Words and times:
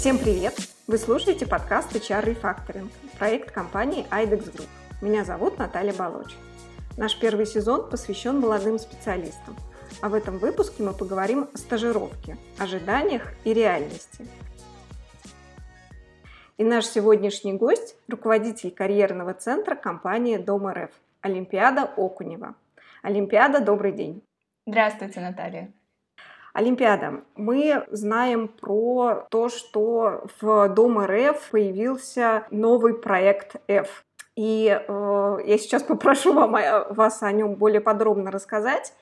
Всем 0.00 0.16
привет! 0.16 0.54
Вы 0.86 0.96
слушаете 0.96 1.46
подкаст 1.46 1.94
HR 1.94 2.24
Refactoring, 2.24 2.88
проект 3.18 3.50
компании 3.50 4.06
IDEX 4.10 4.50
Group. 4.50 4.68
Меня 5.02 5.24
зовут 5.24 5.58
Наталья 5.58 5.92
Балоч. 5.92 6.32
Наш 6.96 7.20
первый 7.20 7.44
сезон 7.44 7.90
посвящен 7.90 8.40
молодым 8.40 8.78
специалистам, 8.78 9.54
а 10.00 10.08
в 10.08 10.14
этом 10.14 10.38
выпуске 10.38 10.82
мы 10.82 10.94
поговорим 10.94 11.50
о 11.52 11.58
стажировке, 11.58 12.38
ожиданиях 12.56 13.34
и 13.44 13.52
реальности. 13.52 14.26
И 16.56 16.64
наш 16.64 16.86
сегодняшний 16.86 17.52
гость– 17.52 17.94
руководитель 18.08 18.70
карьерного 18.70 19.34
центра 19.34 19.74
компании 19.74 20.38
Дом 20.38 20.66
РФ 20.66 20.92
Олимпиада 21.20 21.82
Окунева. 21.98 22.54
Олимпиада, 23.02 23.60
добрый 23.60 23.92
день. 23.92 24.22
Здравствуйте, 24.66 25.20
Наталья. 25.20 25.70
Олимпиада. 26.52 27.22
Мы 27.36 27.84
знаем 27.90 28.48
про 28.48 29.26
то, 29.30 29.48
что 29.48 30.26
в 30.40 30.68
Дом 30.70 30.98
РФ 30.98 31.50
появился 31.50 32.46
новый 32.50 32.94
проект 32.94 33.56
F. 33.68 34.04
И 34.36 34.66
э, 34.68 35.38
я 35.44 35.58
сейчас 35.58 35.82
попрошу 35.82 36.32
вам, 36.32 36.52
вас 36.90 37.22
о 37.22 37.32
нем 37.32 37.54
более 37.54 37.80
подробно 37.80 38.30
рассказать. 38.30 38.92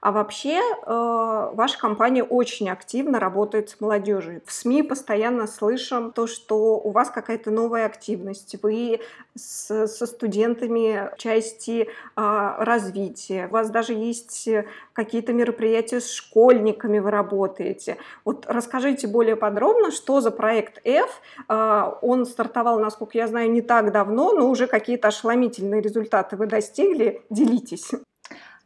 А 0.00 0.12
вообще 0.12 0.60
э, 0.60 1.50
ваша 1.54 1.78
компания 1.78 2.22
очень 2.22 2.70
активно 2.70 3.18
работает 3.18 3.70
с 3.70 3.80
молодежью. 3.80 4.42
В 4.46 4.52
СМИ 4.52 4.82
постоянно 4.82 5.46
слышим 5.46 6.12
то, 6.12 6.26
что 6.26 6.78
у 6.78 6.90
вас 6.90 7.10
какая-то 7.10 7.50
новая 7.50 7.86
активность, 7.86 8.56
вы 8.62 9.00
с, 9.34 9.86
со 9.86 10.06
студентами 10.06 11.10
части 11.18 11.82
э, 11.82 12.54
развития, 12.58 13.46
у 13.46 13.50
вас 13.50 13.70
даже 13.70 13.92
есть 13.92 14.48
какие-то 14.92 15.32
мероприятия 15.32 16.00
с 16.00 16.10
школьниками 16.10 16.98
вы 16.98 17.10
работаете. 17.10 17.98
Вот 18.24 18.46
расскажите 18.48 19.06
более 19.06 19.36
подробно, 19.36 19.90
что 19.90 20.20
за 20.20 20.30
проект 20.30 20.80
F. 20.84 21.20
Э, 21.48 21.92
он 22.02 22.26
стартовал, 22.26 22.78
насколько 22.78 23.18
я 23.18 23.26
знаю, 23.26 23.50
не 23.50 23.62
так 23.62 23.92
давно, 23.92 24.32
но 24.32 24.48
уже 24.48 24.66
какие-то 24.66 25.08
ошеломительные 25.08 25.80
результаты 25.80 26.36
вы 26.36 26.46
достигли. 26.46 27.22
Делитесь. 27.30 27.90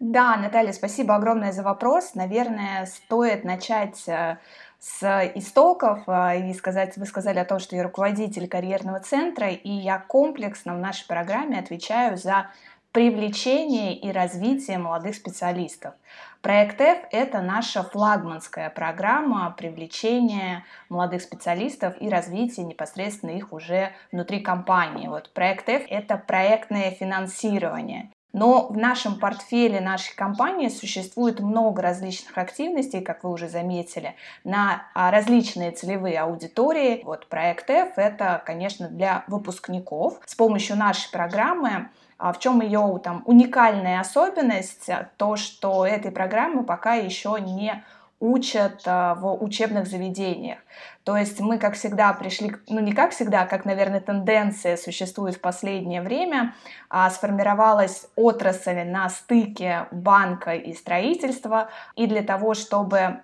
Да, 0.05 0.37
Наталья, 0.37 0.73
спасибо 0.73 1.15
огромное 1.15 1.53
за 1.53 1.63
вопрос. 1.63 2.17
Наверное, 2.17 2.87
стоит 2.87 3.45
начать 3.45 4.03
э, 4.09 4.37
с 4.81 5.31
истоков 5.37 6.01
э, 6.09 6.51
и 6.51 6.55
сказать, 6.55 6.97
вы 6.97 7.07
сказали 7.07 7.39
о 7.39 7.45
том, 7.45 7.61
что 7.61 7.77
я 7.77 7.85
руководитель 7.85 8.49
карьерного 8.49 8.99
центра, 8.99 9.51
и 9.51 9.71
я 9.71 10.01
комплексно 10.01 10.75
в 10.75 10.81
нашей 10.81 11.07
программе 11.07 11.57
отвечаю 11.57 12.17
за 12.17 12.51
привлечение 12.91 13.97
и 13.97 14.11
развитие 14.11 14.79
молодых 14.79 15.15
специалистов. 15.15 15.95
Проект 16.41 16.81
F– 16.81 16.99
это 17.13 17.41
наша 17.41 17.85
флагманская 17.85 18.71
программа 18.71 19.55
привлечения 19.57 20.65
молодых 20.89 21.23
специалистов 21.23 21.95
и 22.01 22.09
развития 22.09 22.65
непосредственно 22.65 23.31
их 23.31 23.53
уже 23.53 23.93
внутри 24.11 24.41
компании. 24.41 25.07
Вот 25.07 25.33
проект 25.33 25.69
F– 25.69 25.83
это 25.89 26.17
проектное 26.17 26.91
финансирование. 26.91 28.11
Но 28.33 28.69
в 28.69 28.77
нашем 28.77 29.19
портфеле 29.19 29.81
нашей 29.81 30.17
компании 30.17 30.69
существует 30.69 31.41
много 31.41 31.83
различных 31.83 32.39
активностей, 32.39 33.03
как 33.03 33.25
вы 33.25 33.31
уже 33.31 33.49
заметили, 33.49 34.17
на 34.45 34.85
а, 34.95 35.11
различные 35.11 35.71
целевые 35.71 36.21
аудитории. 36.21 37.03
Вот 37.05 37.27
проект 37.29 37.69
F 37.69 37.93
это, 37.97 38.43
конечно, 38.47 38.89
для 38.89 39.25
выпускников. 39.27 40.21
С 40.25 40.35
помощью 40.35 40.77
нашей 40.77 41.11
программы 41.11 41.91
а, 42.17 42.33
в 42.33 42.39
чем 42.39 42.61
ее 42.63 43.01
там 43.03 43.23
уникальная 43.27 44.01
особенность? 44.01 44.89
То, 45.17 45.37
что 45.37 45.85
этой 45.85 46.11
программы 46.11 46.65
пока 46.65 46.95
еще 46.95 47.37
не 47.41 47.85
учат 48.23 48.83
а, 48.87 49.17
в 49.17 49.43
учебных 49.43 49.89
заведениях. 49.89 50.61
То 51.03 51.17
есть 51.17 51.41
мы, 51.41 51.59
как 51.59 51.75
всегда, 51.75 52.13
пришли, 52.13 52.55
ну 52.69 52.79
не 52.79 52.93
как 52.93 53.11
всегда, 53.11 53.47
как, 53.47 53.65
наверное, 53.65 54.01
тенденция 54.01 54.77
существует 54.77 55.35
в 55.35 55.41
последнее 55.41 56.01
время, 56.03 56.55
а 56.89 57.11
сформировалась 57.11 58.07
отрасль 58.15 58.85
на 58.85 59.09
стыке 59.09 59.89
банка 59.91 60.55
и 60.55 60.73
строительства, 60.73 61.69
и 61.97 62.07
для 62.07 62.23
того, 62.23 62.55
чтобы 62.55 63.23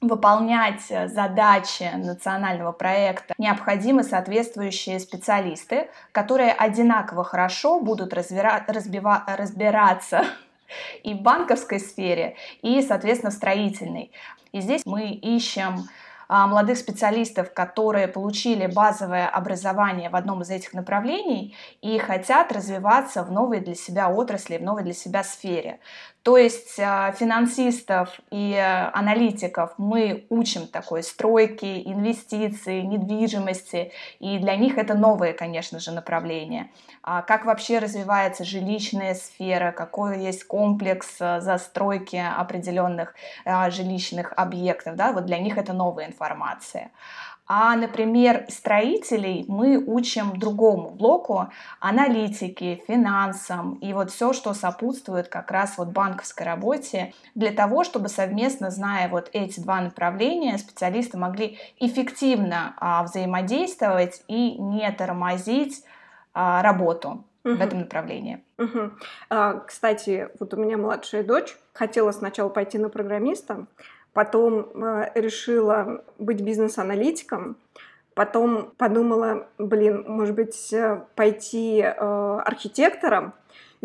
выполнять 0.00 0.82
задачи 1.10 1.90
национального 1.94 2.72
проекта 2.72 3.34
необходимы 3.36 4.02
соответствующие 4.02 4.98
специалисты, 4.98 5.90
которые 6.12 6.52
одинаково 6.52 7.22
хорошо 7.22 7.80
будут 7.80 8.14
разбира- 8.14 8.64
разбива- 8.66 9.24
разбираться 9.26 10.24
и 11.02 11.14
в 11.14 11.20
банковской 11.20 11.80
сфере, 11.80 12.36
и, 12.62 12.82
соответственно, 12.82 13.30
в 13.30 13.34
строительной. 13.34 14.10
И 14.52 14.60
здесь 14.60 14.82
мы 14.86 15.10
ищем 15.10 15.88
молодых 16.28 16.78
специалистов, 16.78 17.52
которые 17.52 18.08
получили 18.08 18.66
базовое 18.66 19.28
образование 19.28 20.10
в 20.10 20.16
одном 20.16 20.42
из 20.42 20.50
этих 20.50 20.74
направлений 20.74 21.54
и 21.82 21.98
хотят 21.98 22.52
развиваться 22.52 23.22
в 23.22 23.30
новой 23.30 23.60
для 23.60 23.74
себя 23.74 24.08
отрасли, 24.08 24.58
в 24.58 24.62
новой 24.62 24.82
для 24.82 24.94
себя 24.94 25.22
сфере. 25.24 25.80
То 26.26 26.36
есть 26.36 26.80
а, 26.80 27.12
финансистов 27.12 28.20
и 28.32 28.52
э, 28.52 28.90
аналитиков 28.92 29.74
мы 29.78 30.26
учим 30.28 30.66
такой 30.66 31.04
стройки, 31.04 31.82
инвестиций, 31.84 32.82
недвижимости, 32.82 33.92
и 34.18 34.38
для 34.38 34.56
них 34.56 34.76
это 34.76 34.94
новое, 34.94 35.34
конечно 35.34 35.78
же, 35.78 35.92
направление. 35.92 36.72
А 37.04 37.22
как 37.22 37.44
вообще 37.44 37.78
развивается 37.78 38.44
жилищная 38.44 39.14
сфера, 39.14 39.70
какой 39.70 40.18
есть 40.18 40.42
комплекс 40.42 41.14
э, 41.20 41.40
застройки 41.40 42.16
определенных 42.16 43.14
а, 43.44 43.70
жилищных 43.70 44.32
объектов, 44.36 44.96
да, 44.96 45.12
вот 45.12 45.26
для 45.26 45.38
них 45.38 45.56
это 45.56 45.74
новая 45.74 46.06
информация. 46.06 46.15
А, 47.48 47.76
например, 47.76 48.44
строителей 48.48 49.44
мы 49.46 49.78
учим 49.78 50.36
другому 50.36 50.90
блоку, 50.90 51.48
аналитики, 51.78 52.82
финансам 52.88 53.74
и 53.74 53.92
вот 53.92 54.10
все, 54.10 54.32
что 54.32 54.52
сопутствует 54.52 55.28
как 55.28 55.52
раз 55.52 55.78
вот 55.78 55.88
банковской 55.88 56.44
работе, 56.44 57.14
для 57.36 57.52
того, 57.52 57.84
чтобы 57.84 58.08
совместно, 58.08 58.70
зная 58.70 59.08
вот 59.08 59.30
эти 59.32 59.60
два 59.60 59.80
направления, 59.80 60.58
специалисты 60.58 61.18
могли 61.18 61.58
эффективно 61.78 62.74
а, 62.78 63.04
взаимодействовать 63.04 64.22
и 64.26 64.58
не 64.58 64.90
тормозить 64.90 65.84
а, 66.34 66.62
работу 66.62 67.24
угу. 67.44 67.54
в 67.54 67.60
этом 67.60 67.80
направлении. 67.80 68.42
Угу. 68.58 68.90
А, 69.30 69.52
кстати, 69.60 70.28
вот 70.40 70.52
у 70.52 70.56
меня 70.56 70.76
младшая 70.76 71.22
дочь 71.22 71.56
хотела 71.72 72.10
сначала 72.10 72.48
пойти 72.48 72.78
на 72.78 72.88
программиста, 72.88 73.66
потом 74.16 74.70
э, 74.82 75.10
решила 75.14 76.02
быть 76.18 76.40
бизнес-аналитиком, 76.40 77.58
потом 78.14 78.72
подумала, 78.78 79.46
блин, 79.58 80.06
может 80.08 80.34
быть, 80.34 80.72
э, 80.72 81.02
пойти 81.14 81.82
э, 81.82 81.92
архитектором, 82.42 83.34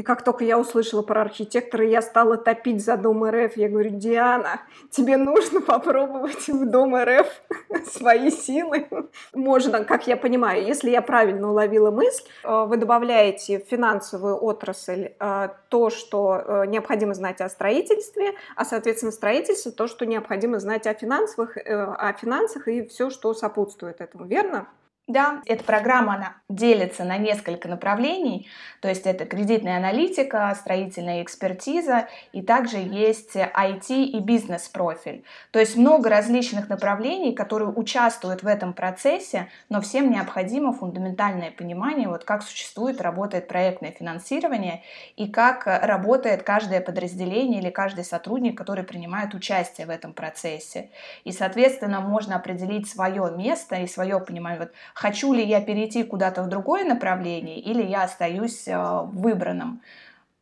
и 0.01 0.03
как 0.03 0.23
только 0.23 0.43
я 0.43 0.57
услышала 0.57 1.03
про 1.03 1.21
архитектора, 1.21 1.85
я 1.85 2.01
стала 2.01 2.35
топить 2.35 2.83
за 2.83 2.97
Дом 2.97 3.23
РФ. 3.23 3.55
Я 3.55 3.69
говорю, 3.69 3.91
Диана, 3.91 4.61
тебе 4.89 5.15
нужно 5.15 5.61
попробовать 5.61 6.47
в 6.47 6.65
Дом 6.65 6.95
РФ 6.95 7.27
свои 7.85 8.31
силы. 8.31 8.87
Можно, 9.35 9.85
как 9.85 10.07
я 10.07 10.17
понимаю, 10.17 10.65
если 10.65 10.89
я 10.89 11.03
правильно 11.03 11.51
уловила 11.51 11.91
мысль, 11.91 12.23
э, 12.43 12.65
вы 12.65 12.77
добавляете 12.77 13.59
в 13.59 13.69
финансовую 13.69 14.43
отрасль 14.43 15.11
э, 15.19 15.49
то, 15.69 15.91
что 15.91 16.41
э, 16.43 16.65
необходимо 16.65 17.13
знать 17.13 17.39
о 17.39 17.47
строительстве, 17.47 18.33
а, 18.55 18.65
соответственно, 18.65 19.11
строительство 19.11 19.71
то, 19.71 19.85
что 19.85 20.07
необходимо 20.07 20.59
знать 20.59 20.87
о 20.87 20.95
финансовых, 20.95 21.57
о 21.57 22.11
финансах 22.13 22.67
и 22.67 22.87
все, 22.87 23.11
что 23.11 23.35
сопутствует 23.35 24.01
этому, 24.01 24.25
верно? 24.25 24.67
Да, 25.07 25.41
эта 25.45 25.63
программа 25.63 26.13
она 26.15 26.35
делится 26.47 27.03
на 27.03 27.17
несколько 27.17 27.67
направлений, 27.67 28.47
то 28.81 28.87
есть 28.87 29.05
это 29.05 29.25
кредитная 29.25 29.77
аналитика, 29.77 30.55
строительная 30.57 31.23
экспертиза 31.23 32.07
и 32.31 32.41
также 32.41 32.77
есть 32.77 33.35
IT 33.35 33.89
и 33.89 34.19
бизнес-профиль. 34.19 35.25
То 35.51 35.59
есть 35.59 35.75
много 35.75 36.07
различных 36.09 36.69
направлений, 36.69 37.33
которые 37.33 37.69
участвуют 37.69 38.43
в 38.43 38.47
этом 38.47 38.73
процессе, 38.73 39.49
но 39.69 39.81
всем 39.81 40.11
необходимо 40.11 40.71
фундаментальное 40.71 41.51
понимание, 41.51 42.07
вот 42.07 42.23
как 42.23 42.41
существует, 42.43 43.01
работает 43.01 43.47
проектное 43.49 43.91
финансирование 43.91 44.83
и 45.17 45.27
как 45.27 45.63
работает 45.65 46.43
каждое 46.43 46.79
подразделение 46.79 47.59
или 47.59 47.69
каждый 47.69 48.05
сотрудник, 48.05 48.57
который 48.57 48.83
принимает 48.85 49.33
участие 49.33 49.87
в 49.87 49.89
этом 49.89 50.13
процессе. 50.13 50.91
И, 51.25 51.31
соответственно, 51.33 51.99
можно 51.99 52.35
определить 52.37 52.87
свое 52.89 53.29
место 53.35 53.75
и 53.77 53.87
свое 53.87 54.19
понимание, 54.19 54.59
вот, 54.59 54.71
хочу 54.93 55.33
ли 55.33 55.43
я 55.43 55.61
перейти 55.61 56.03
куда-то 56.03 56.43
в 56.43 56.47
другое 56.47 56.85
направление 56.85 57.59
или 57.59 57.83
я 57.83 58.03
остаюсь 58.03 58.67
э, 58.67 58.77
в 58.77 59.11
выбранном. 59.13 59.81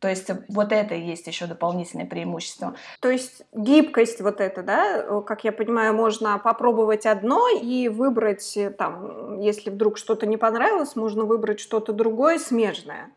То 0.00 0.08
есть 0.08 0.30
вот 0.48 0.72
это 0.72 0.94
и 0.94 1.02
есть 1.02 1.26
еще 1.26 1.46
дополнительное 1.46 2.06
преимущество. 2.06 2.74
То 3.00 3.10
есть 3.10 3.42
гибкость 3.52 4.22
вот 4.22 4.40
эта, 4.40 4.62
да, 4.62 5.22
как 5.26 5.44
я 5.44 5.52
понимаю, 5.52 5.94
можно 5.94 6.38
попробовать 6.38 7.04
одно 7.04 7.48
и 7.50 7.88
выбрать 7.88 8.56
э, 8.56 8.70
там, 8.70 9.38
если 9.40 9.70
вдруг 9.70 9.98
что-то 9.98 10.26
не 10.26 10.38
понравилось, 10.38 10.96
можно 10.96 11.24
выбрать 11.24 11.60
что-то 11.60 11.92
другое 11.92 12.38
смежное. 12.38 13.10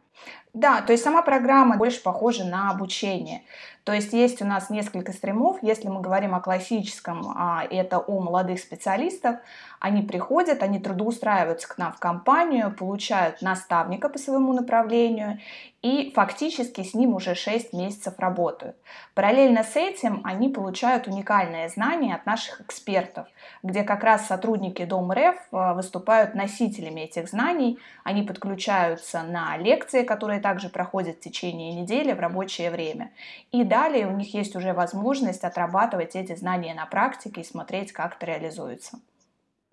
Да, 0.53 0.81
то 0.81 0.91
есть 0.91 1.03
сама 1.03 1.23
программа 1.23 1.77
больше 1.77 2.03
похожа 2.03 2.43
на 2.43 2.69
обучение. 2.69 3.43
То 3.83 3.91
есть 3.91 4.13
есть 4.13 4.41
у 4.41 4.45
нас 4.45 4.69
несколько 4.69 5.11
стримов. 5.11 5.57
Если 5.61 5.89
мы 5.89 5.99
говорим 5.99 6.35
о 6.35 6.39
классическом, 6.39 7.33
а, 7.35 7.65
это 7.69 7.99
о 7.99 8.19
молодых 8.21 8.59
специалистах, 8.59 9.37
они 9.79 10.01
приходят, 10.01 10.63
они 10.63 10.79
трудоустраиваются 10.79 11.67
к 11.67 11.77
нам 11.77 11.91
в 11.91 11.99
компанию, 11.99 12.73
получают 12.73 13.41
наставника 13.41 14.07
по 14.07 14.17
своему 14.17 14.53
направлению 14.53 15.39
и 15.83 16.13
фактически 16.15 16.81
с 16.81 16.93
ним 16.93 17.13
уже 17.13 17.35
6 17.35 17.73
месяцев 17.73 18.13
работают. 18.17 18.77
Параллельно 19.15 19.63
с 19.63 19.75
этим 19.75 20.21
они 20.23 20.47
получают 20.47 21.07
уникальные 21.07 21.67
знания 21.67 22.15
от 22.15 22.25
наших 22.25 22.61
экспертов, 22.61 23.27
где 23.63 23.83
как 23.83 24.01
раз 24.01 24.25
сотрудники 24.25 24.85
Дом 24.85 25.11
РФ 25.11 25.35
э, 25.51 25.73
выступают 25.73 26.35
носителями 26.35 27.01
этих 27.01 27.27
знаний, 27.27 27.77
они 28.05 28.23
подключаются 28.23 29.23
на 29.23 29.57
лекции, 29.57 30.03
которые 30.03 30.39
также 30.39 30.69
проходят 30.69 31.17
в 31.17 31.19
течение 31.19 31.73
недели 31.73 32.13
в 32.13 32.19
рабочее 32.21 32.71
время. 32.71 33.11
И 33.51 33.65
далее 33.73 34.07
у 34.07 34.11
них 34.11 34.33
есть 34.33 34.55
уже 34.55 34.73
возможность 34.73 35.43
отрабатывать 35.43 36.15
эти 36.15 36.35
знания 36.35 36.73
на 36.73 36.85
практике 36.85 37.41
и 37.41 37.43
смотреть, 37.43 37.91
как 37.91 38.15
это 38.15 38.25
реализуется. 38.25 38.99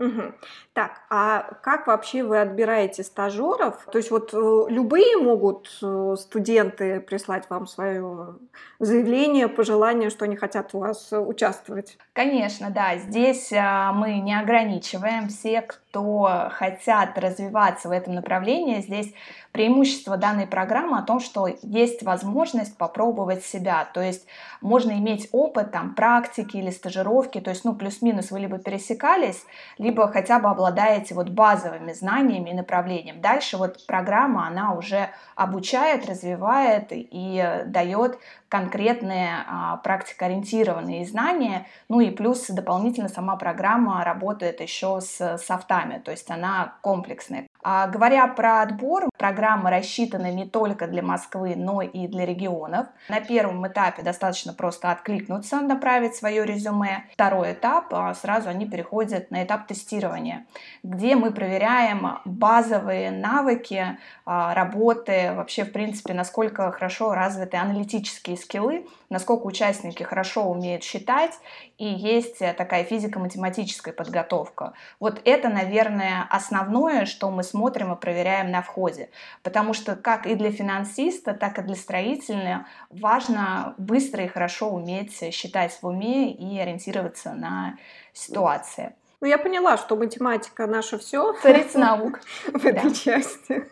Угу. 0.00 0.32
Так, 0.72 1.02
а 1.10 1.42
как 1.62 1.86
вообще 1.86 2.22
вы 2.22 2.40
отбираете 2.40 3.04
стажеров? 3.04 3.84
То 3.92 3.98
есть 3.98 4.10
вот 4.10 4.32
э, 4.32 4.64
любые 4.68 5.18
могут 5.18 5.78
э, 5.82 6.14
студенты 6.18 7.00
прислать 7.00 7.50
вам 7.50 7.66
свое 7.66 8.36
заявление, 8.78 9.46
пожелание, 9.46 10.08
что 10.08 10.24
они 10.24 10.36
хотят 10.36 10.70
у 10.72 10.78
вас 10.78 11.12
участвовать? 11.12 11.98
Конечно, 12.14 12.70
да. 12.70 12.96
Здесь 12.96 13.52
а, 13.52 13.92
мы 13.92 14.20
не 14.20 14.34
ограничиваем 14.40 15.28
всех, 15.28 15.82
кто 15.90 16.48
хотят 16.52 17.18
развиваться 17.18 17.88
в 17.88 17.92
этом 17.92 18.14
направлении. 18.14 18.80
Здесь 18.80 19.12
преимущество 19.52 20.16
данной 20.16 20.46
программы 20.46 20.98
о 20.98 21.02
том, 21.02 21.18
что 21.18 21.48
есть 21.62 22.02
возможность 22.04 22.78
попробовать 22.78 23.44
себя. 23.44 23.88
То 23.92 24.00
есть 24.00 24.26
можно 24.60 24.92
иметь 24.92 25.28
опыт 25.32 25.72
там, 25.72 25.94
практики 25.94 26.56
или 26.56 26.70
стажировки, 26.70 27.40
то 27.40 27.50
есть 27.50 27.64
ну, 27.64 27.74
плюс-минус 27.74 28.30
вы 28.30 28.40
либо 28.40 28.58
пересекались, 28.58 29.44
либо 29.78 30.06
хотя 30.08 30.38
бы 30.38 30.48
обладаете 30.48 31.14
вот 31.14 31.28
базовыми 31.28 31.92
знаниями 31.92 32.50
и 32.50 32.54
направлением. 32.54 33.20
Дальше 33.20 33.56
вот 33.56 33.84
программа, 33.86 34.46
она 34.46 34.74
уже 34.74 35.10
обучает, 35.34 36.08
развивает 36.08 36.88
и 36.90 37.62
дает 37.66 38.18
конкретные 38.50 39.44
а, 39.46 39.76
практикоориентированные 39.76 41.06
знания. 41.06 41.68
Ну 41.88 42.00
и 42.00 42.10
плюс 42.10 42.48
дополнительно 42.48 43.08
сама 43.08 43.36
программа 43.36 44.04
работает 44.04 44.60
еще 44.60 45.00
с 45.00 45.38
софтами, 45.38 45.79
то 46.00 46.10
есть 46.10 46.30
она 46.30 46.78
комплексная. 46.82 47.46
А 47.62 47.86
говоря 47.88 48.26
про 48.26 48.62
отбор, 48.62 49.10
программа 49.18 49.70
рассчитана 49.70 50.32
не 50.32 50.46
только 50.46 50.86
для 50.86 51.02
Москвы, 51.02 51.54
но 51.56 51.82
и 51.82 52.06
для 52.06 52.24
регионов. 52.24 52.86
На 53.08 53.20
первом 53.20 53.66
этапе 53.68 54.02
достаточно 54.02 54.54
просто 54.54 54.90
откликнуться, 54.90 55.60
направить 55.60 56.14
свое 56.14 56.46
резюме. 56.46 57.04
Второй 57.12 57.52
этап, 57.52 57.92
а, 57.92 58.14
сразу 58.14 58.48
они 58.48 58.66
переходят 58.66 59.30
на 59.30 59.44
этап 59.44 59.66
тестирования, 59.66 60.46
где 60.82 61.16
мы 61.16 61.32
проверяем 61.32 62.18
базовые 62.24 63.10
навыки 63.10 63.98
а, 64.24 64.54
работы, 64.54 65.32
вообще, 65.34 65.64
в 65.64 65.72
принципе, 65.72 66.14
насколько 66.14 66.70
хорошо 66.72 67.12
развиты 67.14 67.58
аналитические 67.58 68.38
скиллы, 68.38 68.86
насколько 69.10 69.46
участники 69.46 70.02
хорошо 70.02 70.44
умеют 70.44 70.82
считать, 70.82 71.32
и 71.76 71.84
есть 71.84 72.38
такая 72.38 72.84
физико-математическая 72.84 73.92
подготовка. 73.92 74.72
Вот 74.98 75.20
это, 75.24 75.48
наверное, 75.48 76.26
основное, 76.30 77.04
что 77.04 77.30
мы 77.30 77.42
смотрим 77.50 77.92
и 77.92 78.00
проверяем 78.00 78.50
на 78.50 78.62
входе. 78.62 79.10
Потому 79.42 79.74
что 79.74 79.96
как 79.96 80.26
и 80.26 80.34
для 80.34 80.50
финансиста, 80.50 81.34
так 81.34 81.58
и 81.58 81.62
для 81.62 81.76
строителя 81.76 82.66
важно 82.90 83.74
быстро 83.78 84.24
и 84.24 84.28
хорошо 84.28 84.70
уметь 84.70 85.34
считать 85.34 85.78
в 85.80 85.86
уме 85.86 86.32
и 86.32 86.58
ориентироваться 86.58 87.32
на 87.32 87.76
ситуации. 88.12 88.94
Ну, 89.20 89.26
я 89.26 89.36
поняла, 89.36 89.76
что 89.76 89.96
математика 89.96 90.66
наша 90.66 90.98
все. 90.98 91.34
Царица 91.42 91.78
наук. 91.78 92.20
В 92.54 92.64
этой 92.64 92.94
части. 92.94 93.64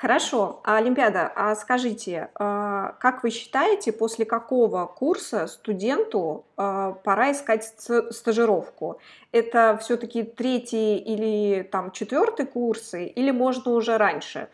Хорошо, 0.00 0.60
а 0.64 0.78
Олимпиада, 0.78 1.30
а 1.36 1.54
скажите, 1.54 2.30
а, 2.34 2.94
как 3.00 3.22
вы 3.22 3.28
считаете, 3.28 3.92
после 3.92 4.24
какого 4.24 4.86
курса 4.86 5.46
студенту 5.46 6.46
а, 6.56 6.92
пора 6.92 7.32
искать 7.32 7.70
стажировку? 8.10 8.98
Это 9.30 9.78
все-таки 9.82 10.22
третий 10.22 10.96
или 10.96 11.62
там 11.64 11.90
четвертый 11.90 12.46
курсы, 12.46 13.04
или 13.08 13.30
можно 13.30 13.72
уже 13.72 13.98
раньше? 13.98 14.48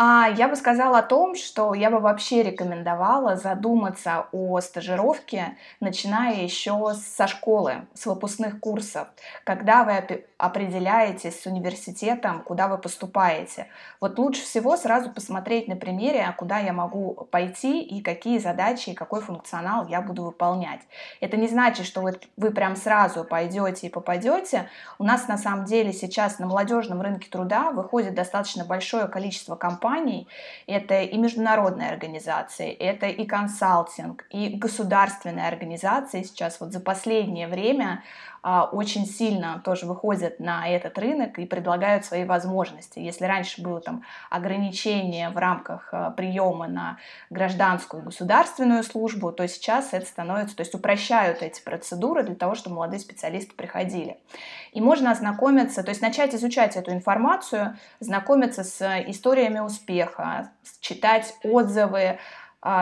А 0.00 0.28
я 0.28 0.46
бы 0.46 0.54
сказала 0.54 1.00
о 1.00 1.02
том, 1.02 1.34
что 1.34 1.74
я 1.74 1.90
бы 1.90 1.98
вообще 1.98 2.44
рекомендовала 2.44 3.34
задуматься 3.34 4.28
о 4.30 4.60
стажировке, 4.60 5.56
начиная 5.80 6.36
еще 6.44 6.94
со 6.94 7.26
школы, 7.26 7.88
с 7.94 8.06
выпускных 8.06 8.60
курсов, 8.60 9.08
когда 9.42 9.82
вы 9.82 10.24
определяетесь 10.38 11.42
с 11.42 11.46
университетом, 11.46 12.44
куда 12.44 12.68
вы 12.68 12.78
поступаете. 12.78 13.66
Вот 14.00 14.20
лучше 14.20 14.42
всего 14.42 14.76
сразу 14.76 15.10
посмотреть 15.10 15.66
на 15.66 15.74
примере, 15.74 16.32
куда 16.38 16.60
я 16.60 16.72
могу 16.72 17.26
пойти 17.32 17.82
и 17.82 18.00
какие 18.00 18.38
задачи 18.38 18.90
и 18.90 18.94
какой 18.94 19.20
функционал 19.20 19.88
я 19.88 20.00
буду 20.00 20.22
выполнять. 20.22 20.82
Это 21.20 21.36
не 21.36 21.48
значит, 21.48 21.86
что 21.86 22.02
вы, 22.02 22.20
вы 22.36 22.52
прям 22.52 22.76
сразу 22.76 23.24
пойдете 23.24 23.88
и 23.88 23.90
попадете. 23.90 24.68
У 25.00 25.02
нас 25.02 25.26
на 25.26 25.38
самом 25.38 25.64
деле 25.64 25.92
сейчас 25.92 26.38
на 26.38 26.46
молодежном 26.46 27.02
рынке 27.02 27.28
труда 27.28 27.72
выходит 27.72 28.14
достаточно 28.14 28.64
большое 28.64 29.08
количество 29.08 29.56
компаний, 29.56 29.87
компаний. 29.88 30.26
Это 30.66 31.02
и 31.02 31.16
международные 31.16 31.90
организации, 31.90 32.70
это 32.72 33.06
и 33.06 33.26
консалтинг, 33.26 34.24
и 34.30 34.48
государственные 34.48 35.48
организации 35.48 36.22
сейчас 36.22 36.60
вот 36.60 36.72
за 36.72 36.80
последнее 36.80 37.48
время 37.48 38.02
очень 38.42 39.06
сильно 39.06 39.60
тоже 39.64 39.86
выходят 39.86 40.40
на 40.40 40.68
этот 40.68 40.98
рынок 40.98 41.38
и 41.38 41.46
предлагают 41.46 42.04
свои 42.04 42.24
возможности. 42.24 42.98
Если 42.98 43.24
раньше 43.24 43.62
было 43.62 43.80
там 43.80 44.04
ограничение 44.30 45.30
в 45.30 45.36
рамках 45.36 45.88
а, 45.92 46.10
приема 46.10 46.68
на 46.68 46.98
гражданскую 47.30 48.02
государственную 48.02 48.82
службу, 48.84 49.32
то 49.32 49.46
сейчас 49.48 49.92
это 49.92 50.06
становится, 50.06 50.56
то 50.56 50.62
есть 50.62 50.74
упрощают 50.74 51.42
эти 51.42 51.60
процедуры 51.60 52.22
для 52.22 52.34
того, 52.34 52.54
чтобы 52.54 52.76
молодые 52.76 53.00
специалисты 53.00 53.54
приходили. 53.54 54.18
И 54.72 54.80
можно 54.80 55.10
ознакомиться, 55.10 55.82
то 55.82 55.90
есть 55.90 56.02
начать 56.02 56.34
изучать 56.34 56.76
эту 56.76 56.92
информацию, 56.92 57.76
знакомиться 58.00 58.64
с 58.64 58.80
историями 59.06 59.58
успеха, 59.58 60.50
читать 60.80 61.34
отзывы 61.42 62.00
а, 62.00 62.18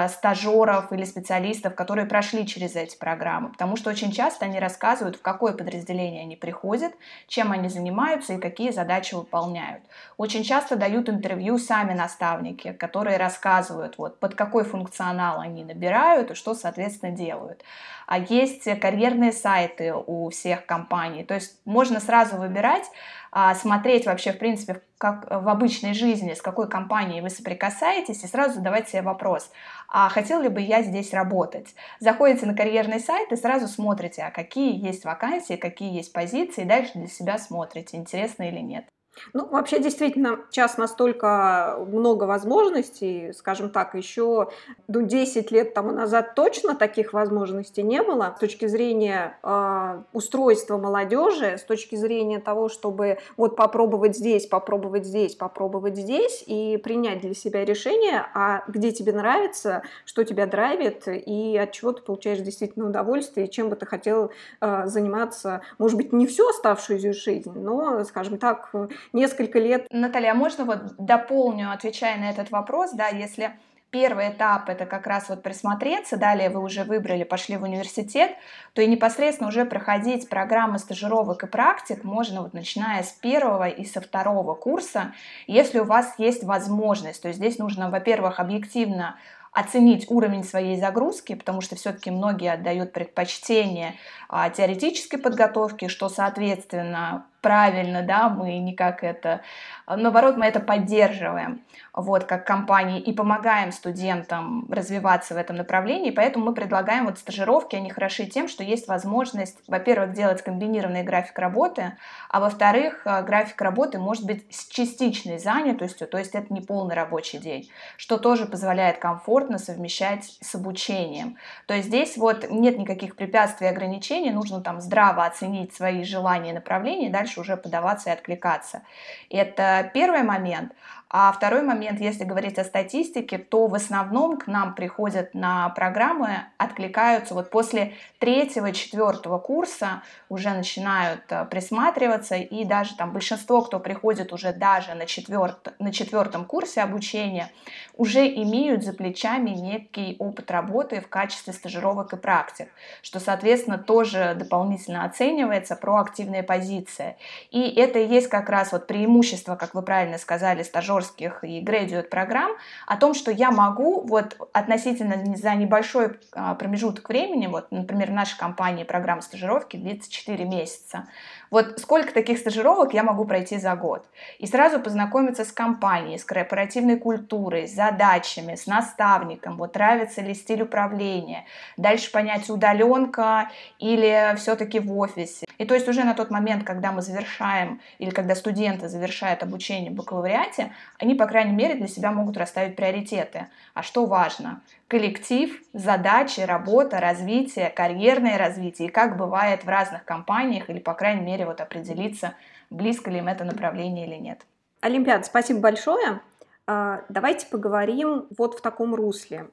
стажеров 0.08 0.92
или 0.92 1.04
специалистов, 1.04 1.74
которые 1.74 2.06
прошли 2.06 2.46
через 2.46 2.76
эти 2.76 2.96
программы, 2.96 3.50
потому 3.50 3.76
что 3.76 3.90
очень 3.90 4.10
часто 4.12 4.46
они 4.46 4.58
рассказывают, 4.58 5.16
в 5.16 5.22
какое 5.22 5.52
подразделение 5.52 6.22
они 6.22 6.36
приходят, 6.36 6.92
чем 7.28 7.52
они 7.52 7.68
занимаются 7.68 8.34
и 8.34 8.38
какие 8.38 8.70
задачи 8.70 9.14
выполняют. 9.14 9.82
Очень 10.16 10.44
часто 10.44 10.76
дают 10.76 11.08
интервью 11.08 11.58
сами 11.58 11.92
наставники, 11.92 12.72
которые 12.72 13.18
рассказывают, 13.18 13.98
вот, 13.98 14.18
под 14.18 14.34
какой 14.34 14.64
функционал 14.64 15.40
они 15.40 15.64
набирают 15.64 16.30
и 16.30 16.34
что, 16.34 16.54
соответственно, 16.54 17.12
делают. 17.12 17.62
А 18.06 18.18
есть 18.18 18.64
карьерные 18.80 19.32
сайты 19.32 19.92
у 19.94 20.30
всех 20.30 20.64
компаний, 20.64 21.24
то 21.24 21.34
есть 21.34 21.58
можно 21.64 22.00
сразу 22.00 22.36
выбирать, 22.36 22.84
а, 23.25 23.25
смотреть 23.54 24.06
вообще, 24.06 24.32
в 24.32 24.38
принципе, 24.38 24.82
как 24.98 25.26
в 25.30 25.48
обычной 25.48 25.92
жизни, 25.92 26.32
с 26.32 26.40
какой 26.40 26.68
компанией 26.68 27.20
вы 27.20 27.28
соприкасаетесь, 27.28 28.24
и 28.24 28.26
сразу 28.26 28.54
задавать 28.54 28.88
себе 28.88 29.02
вопрос, 29.02 29.50
а 29.88 30.08
хотел 30.08 30.40
ли 30.40 30.48
бы 30.48 30.60
я 30.60 30.82
здесь 30.82 31.12
работать? 31.12 31.74
Заходите 32.00 32.46
на 32.46 32.54
карьерный 32.54 33.00
сайт 33.00 33.30
и 33.32 33.36
сразу 33.36 33.68
смотрите, 33.68 34.22
а 34.22 34.30
какие 34.30 34.82
есть 34.82 35.04
вакансии, 35.04 35.56
какие 35.56 35.94
есть 35.94 36.12
позиции, 36.12 36.62
и 36.62 36.66
дальше 36.66 36.92
для 36.94 37.08
себя 37.08 37.38
смотрите, 37.38 37.96
интересно 37.96 38.44
или 38.48 38.60
нет. 38.60 38.86
Ну, 39.32 39.46
вообще, 39.46 39.78
действительно, 39.78 40.40
сейчас 40.50 40.78
настолько 40.78 41.78
много 41.86 42.24
возможностей, 42.24 43.32
скажем 43.32 43.70
так, 43.70 43.94
еще 43.94 44.50
ну, 44.88 45.02
10 45.02 45.50
лет 45.50 45.74
тому 45.74 45.92
назад 45.92 46.34
точно 46.34 46.74
таких 46.74 47.12
возможностей 47.12 47.82
не 47.82 48.02
было. 48.02 48.34
С 48.36 48.40
точки 48.40 48.66
зрения 48.66 49.38
э, 49.42 50.02
устройства 50.12 50.76
молодежи, 50.78 51.58
с 51.58 51.62
точки 51.62 51.96
зрения 51.96 52.40
того, 52.40 52.68
чтобы 52.68 53.18
вот 53.36 53.56
попробовать 53.56 54.16
здесь, 54.16 54.46
попробовать 54.46 55.06
здесь, 55.06 55.34
попробовать 55.34 55.96
здесь 55.96 56.44
и 56.46 56.76
принять 56.76 57.20
для 57.20 57.34
себя 57.34 57.64
решение, 57.64 58.26
а 58.34 58.64
где 58.68 58.92
тебе 58.92 59.12
нравится, 59.12 59.82
что 60.04 60.24
тебя 60.24 60.46
драйвит 60.46 61.04
и 61.06 61.56
от 61.56 61.72
чего 61.72 61.92
ты 61.92 62.02
получаешь 62.02 62.40
действительно 62.40 62.86
удовольствие, 62.86 63.48
чем 63.48 63.68
бы 63.68 63.76
ты 63.76 63.86
хотел 63.86 64.30
э, 64.60 64.86
заниматься, 64.86 65.62
может 65.78 65.96
быть, 65.96 66.12
не 66.12 66.26
всю 66.26 66.48
оставшуюся 66.48 67.12
жизнь, 67.12 67.52
но, 67.54 68.04
скажем 68.04 68.38
так, 68.38 68.70
несколько 69.12 69.58
лет. 69.58 69.86
Наталья, 69.90 70.32
а 70.32 70.34
можно 70.34 70.64
вот 70.64 70.96
дополню, 70.98 71.72
отвечая 71.72 72.18
на 72.18 72.30
этот 72.30 72.50
вопрос, 72.50 72.92
да, 72.92 73.08
если 73.08 73.52
первый 73.90 74.28
этап 74.30 74.68
это 74.68 74.84
как 74.84 75.06
раз 75.06 75.28
вот 75.28 75.42
присмотреться, 75.42 76.16
далее 76.16 76.50
вы 76.50 76.60
уже 76.60 76.84
выбрали, 76.84 77.24
пошли 77.24 77.56
в 77.56 77.62
университет, 77.62 78.32
то 78.74 78.82
и 78.82 78.86
непосредственно 78.86 79.48
уже 79.48 79.64
проходить 79.64 80.28
программы 80.28 80.78
стажировок 80.78 81.44
и 81.44 81.46
практик 81.46 82.04
можно 82.04 82.42
вот 82.42 82.52
начиная 82.52 83.02
с 83.02 83.12
первого 83.12 83.68
и 83.68 83.84
со 83.84 84.00
второго 84.00 84.54
курса, 84.54 85.14
если 85.46 85.78
у 85.78 85.84
вас 85.84 86.14
есть 86.18 86.44
возможность. 86.44 87.22
То 87.22 87.28
есть 87.28 87.38
здесь 87.38 87.58
нужно, 87.58 87.90
во-первых, 87.90 88.40
объективно 88.40 89.16
оценить 89.52 90.10
уровень 90.10 90.44
своей 90.44 90.76
загрузки, 90.76 91.34
потому 91.34 91.62
что 91.62 91.76
все-таки 91.76 92.10
многие 92.10 92.52
отдают 92.52 92.92
предпочтение 92.92 93.94
а, 94.28 94.50
теоретической 94.50 95.18
подготовке, 95.18 95.88
что, 95.88 96.10
соответственно, 96.10 97.24
правильно, 97.46 98.02
да, 98.02 98.28
мы 98.28 98.58
никак 98.58 99.04
это, 99.04 99.40
наоборот, 99.86 100.36
мы 100.36 100.46
это 100.46 100.58
поддерживаем, 100.58 101.60
вот, 101.92 102.24
как 102.24 102.44
компании, 102.44 103.00
и 103.00 103.12
помогаем 103.12 103.70
студентам 103.70 104.66
развиваться 104.68 105.34
в 105.34 105.36
этом 105.36 105.54
направлении, 105.54 106.10
поэтому 106.10 106.46
мы 106.46 106.54
предлагаем 106.54 107.06
вот 107.06 107.18
стажировки, 107.20 107.76
они 107.76 107.88
хороши 107.88 108.26
тем, 108.26 108.48
что 108.48 108.64
есть 108.64 108.88
возможность, 108.88 109.58
во-первых, 109.68 110.12
делать 110.12 110.42
комбинированный 110.42 111.04
график 111.04 111.38
работы, 111.38 111.96
а 112.28 112.40
во-вторых, 112.40 113.02
э, 113.04 113.22
график 113.22 113.62
работы 113.62 114.00
может 114.00 114.26
быть 114.26 114.44
с 114.52 114.66
частичной 114.66 115.38
занятостью, 115.38 116.08
то 116.08 116.18
есть 116.18 116.34
это 116.34 116.52
не 116.52 116.60
полный 116.60 116.96
рабочий 116.96 117.38
день, 117.38 117.70
что 117.96 118.18
тоже 118.18 118.46
позволяет 118.46 118.98
комфортно 118.98 119.58
совмещать 119.58 120.36
с 120.40 120.54
обучением. 120.56 121.36
То 121.66 121.74
есть 121.74 121.86
здесь 121.86 122.16
вот 122.16 122.50
нет 122.50 122.76
никаких 122.76 123.14
препятствий 123.14 123.68
и 123.68 123.70
ограничений, 123.70 124.32
нужно 124.32 124.60
там 124.62 124.80
здраво 124.80 125.24
оценить 125.24 125.72
свои 125.72 126.02
желания 126.02 126.50
и 126.50 126.54
направления, 126.54 127.08
дальше 127.08 127.35
дальше 127.36 127.40
уже 127.40 127.56
подаваться 127.56 128.10
и 128.10 128.12
откликаться. 128.12 128.82
Это 129.30 129.90
первый 129.94 130.22
момент. 130.22 130.72
А 131.08 131.30
второй 131.30 131.62
момент, 131.62 132.00
если 132.00 132.24
говорить 132.24 132.58
о 132.58 132.64
статистике, 132.64 133.38
то 133.38 133.68
в 133.68 133.74
основном 133.76 134.38
к 134.38 134.48
нам 134.48 134.74
приходят 134.74 135.34
на 135.34 135.68
программы, 135.68 136.46
откликаются 136.58 137.32
вот 137.34 137.48
после 137.50 137.94
третьего, 138.18 138.72
четвертого 138.72 139.38
курса, 139.38 140.02
уже 140.28 140.50
начинают 140.50 141.22
э, 141.28 141.44
присматриваться, 141.44 142.34
и 142.34 142.64
даже 142.64 142.96
там 142.96 143.12
большинство, 143.12 143.62
кто 143.62 143.78
приходит 143.78 144.32
уже 144.32 144.52
даже 144.52 144.94
на, 144.94 145.06
четверт, 145.06 145.74
на 145.78 145.92
четвертом 145.92 146.44
курсе 146.44 146.82
обучения, 146.82 147.52
уже 147.94 148.26
имеют 148.26 148.82
за 148.82 148.92
плечами 148.92 149.50
некий 149.50 150.16
опыт 150.18 150.50
работы 150.50 151.00
в 151.00 151.08
качестве 151.08 151.52
стажировок 151.52 152.14
и 152.14 152.16
практик, 152.16 152.68
что, 153.00 153.20
соответственно, 153.20 153.78
тоже 153.78 154.34
дополнительно 154.36 155.04
оценивается 155.04 155.76
проактивная 155.76 156.42
позиция. 156.42 157.16
И 157.52 157.60
это 157.76 158.00
и 158.00 158.08
есть 158.08 158.26
как 158.26 158.48
раз 158.48 158.72
вот 158.72 158.88
преимущество, 158.88 159.54
как 159.54 159.72
вы 159.74 159.82
правильно 159.82 160.18
сказали, 160.18 160.64
стажеров 160.64 160.95
стажерских 161.06 161.44
и 161.44 161.60
градиот 161.60 162.10
программ 162.10 162.52
о 162.86 162.96
том, 162.96 163.14
что 163.14 163.30
я 163.30 163.50
могу 163.50 164.06
вот 164.06 164.36
относительно 164.52 165.36
за 165.36 165.54
небольшой 165.54 166.18
а, 166.32 166.54
промежуток 166.54 167.08
времени, 167.08 167.46
вот, 167.46 167.70
например, 167.70 168.10
в 168.10 168.14
нашей 168.14 168.38
компании 168.38 168.84
программа 168.84 169.22
стажировки 169.22 169.76
длится 169.76 170.10
4 170.10 170.44
месяца, 170.44 171.08
вот 171.50 171.78
сколько 171.78 172.12
таких 172.12 172.38
стажировок 172.38 172.94
я 172.94 173.02
могу 173.02 173.24
пройти 173.24 173.58
за 173.58 173.74
год. 173.76 174.04
И 174.38 174.46
сразу 174.46 174.80
познакомиться 174.80 175.44
с 175.44 175.52
компанией, 175.52 176.18
с 176.18 176.24
корпоративной 176.24 176.98
культурой, 176.98 177.68
с 177.68 177.74
задачами, 177.74 178.54
с 178.54 178.66
наставником, 178.66 179.56
вот 179.56 179.74
нравится 179.74 180.20
ли 180.20 180.34
стиль 180.34 180.62
управления. 180.62 181.44
Дальше 181.76 182.10
понять, 182.10 182.48
удаленка 182.50 183.50
или 183.78 184.34
все-таки 184.36 184.80
в 184.80 184.96
офисе. 184.98 185.46
И 185.58 185.64
то 185.64 185.74
есть 185.74 185.88
уже 185.88 186.04
на 186.04 186.14
тот 186.14 186.30
момент, 186.30 186.64
когда 186.64 186.92
мы 186.92 187.02
завершаем 187.02 187.80
или 187.98 188.10
когда 188.10 188.34
студенты 188.34 188.88
завершают 188.88 189.42
обучение 189.42 189.90
в 189.90 189.94
бакалавриате, 189.94 190.72
они, 190.98 191.14
по 191.14 191.26
крайней 191.26 191.52
мере, 191.52 191.74
для 191.74 191.88
себя 191.88 192.12
могут 192.12 192.36
расставить 192.36 192.76
приоритеты. 192.76 193.46
А 193.74 193.82
что 193.82 194.06
важно? 194.06 194.60
Коллектив, 194.88 195.60
задачи, 195.72 196.40
работа, 196.40 197.00
развитие, 197.00 197.70
карьерное 197.70 198.38
развитие. 198.38 198.88
И 198.88 198.90
как 198.90 199.16
бывает 199.16 199.64
в 199.64 199.68
разных 199.68 200.04
компаниях, 200.04 200.70
или, 200.70 200.78
по 200.78 200.94
крайней 200.94 201.22
мере, 201.22 201.44
вот 201.44 201.60
определиться, 201.60 202.34
близко 202.70 203.10
ли 203.10 203.18
им 203.18 203.26
это 203.26 203.44
направление 203.44 204.06
или 204.06 204.14
нет. 204.14 204.46
Олимпиад, 204.80 205.26
спасибо 205.26 205.58
большое. 205.58 206.20
А, 206.68 207.02
давайте 207.08 207.46
поговорим 207.46 208.26
вот 208.36 208.58
в 208.58 208.60
таком 208.60 208.94
русле. 208.94 209.48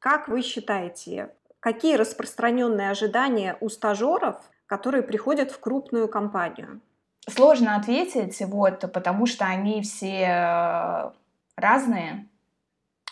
Как 0.00 0.26
вы 0.26 0.42
считаете, 0.42 1.30
какие 1.60 1.94
распространенные 1.94 2.90
ожидания 2.90 3.56
у 3.60 3.68
стажеров, 3.68 4.40
которые 4.66 5.02
приходят 5.02 5.52
в 5.52 5.60
крупную 5.60 6.08
компанию? 6.08 6.80
Сложно 7.28 7.76
ответить, 7.76 8.40
вот, 8.40 8.80
потому 8.92 9.26
что 9.26 9.46
они 9.46 9.82
все 9.82 10.26
э, 10.28 11.10
разные. 11.56 12.28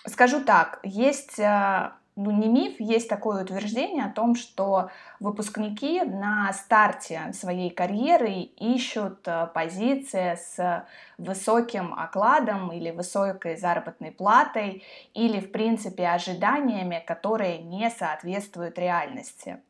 Скажу 0.06 0.44
так, 0.44 0.80
есть, 0.82 1.38
э, 1.38 1.92
ну 2.16 2.30
не 2.32 2.48
миф, 2.48 2.80
есть 2.80 3.08
такое 3.08 3.44
утверждение 3.44 4.04
о 4.04 4.10
том, 4.10 4.34
что 4.34 4.90
выпускники 5.20 6.02
на 6.02 6.52
старте 6.52 7.32
своей 7.32 7.70
карьеры 7.70 8.32
ищут 8.32 9.20
э, 9.26 9.46
позиции 9.54 10.34
с 10.34 10.86
высоким 11.18 11.94
окладом 11.94 12.72
или 12.72 12.90
высокой 12.90 13.56
заработной 13.56 14.10
платой 14.10 14.82
или, 15.14 15.38
в 15.40 15.52
принципе, 15.52 16.08
ожиданиями, 16.08 17.02
которые 17.06 17.58
не 17.58 17.88
соответствуют 17.88 18.78
реальности. 18.78 19.60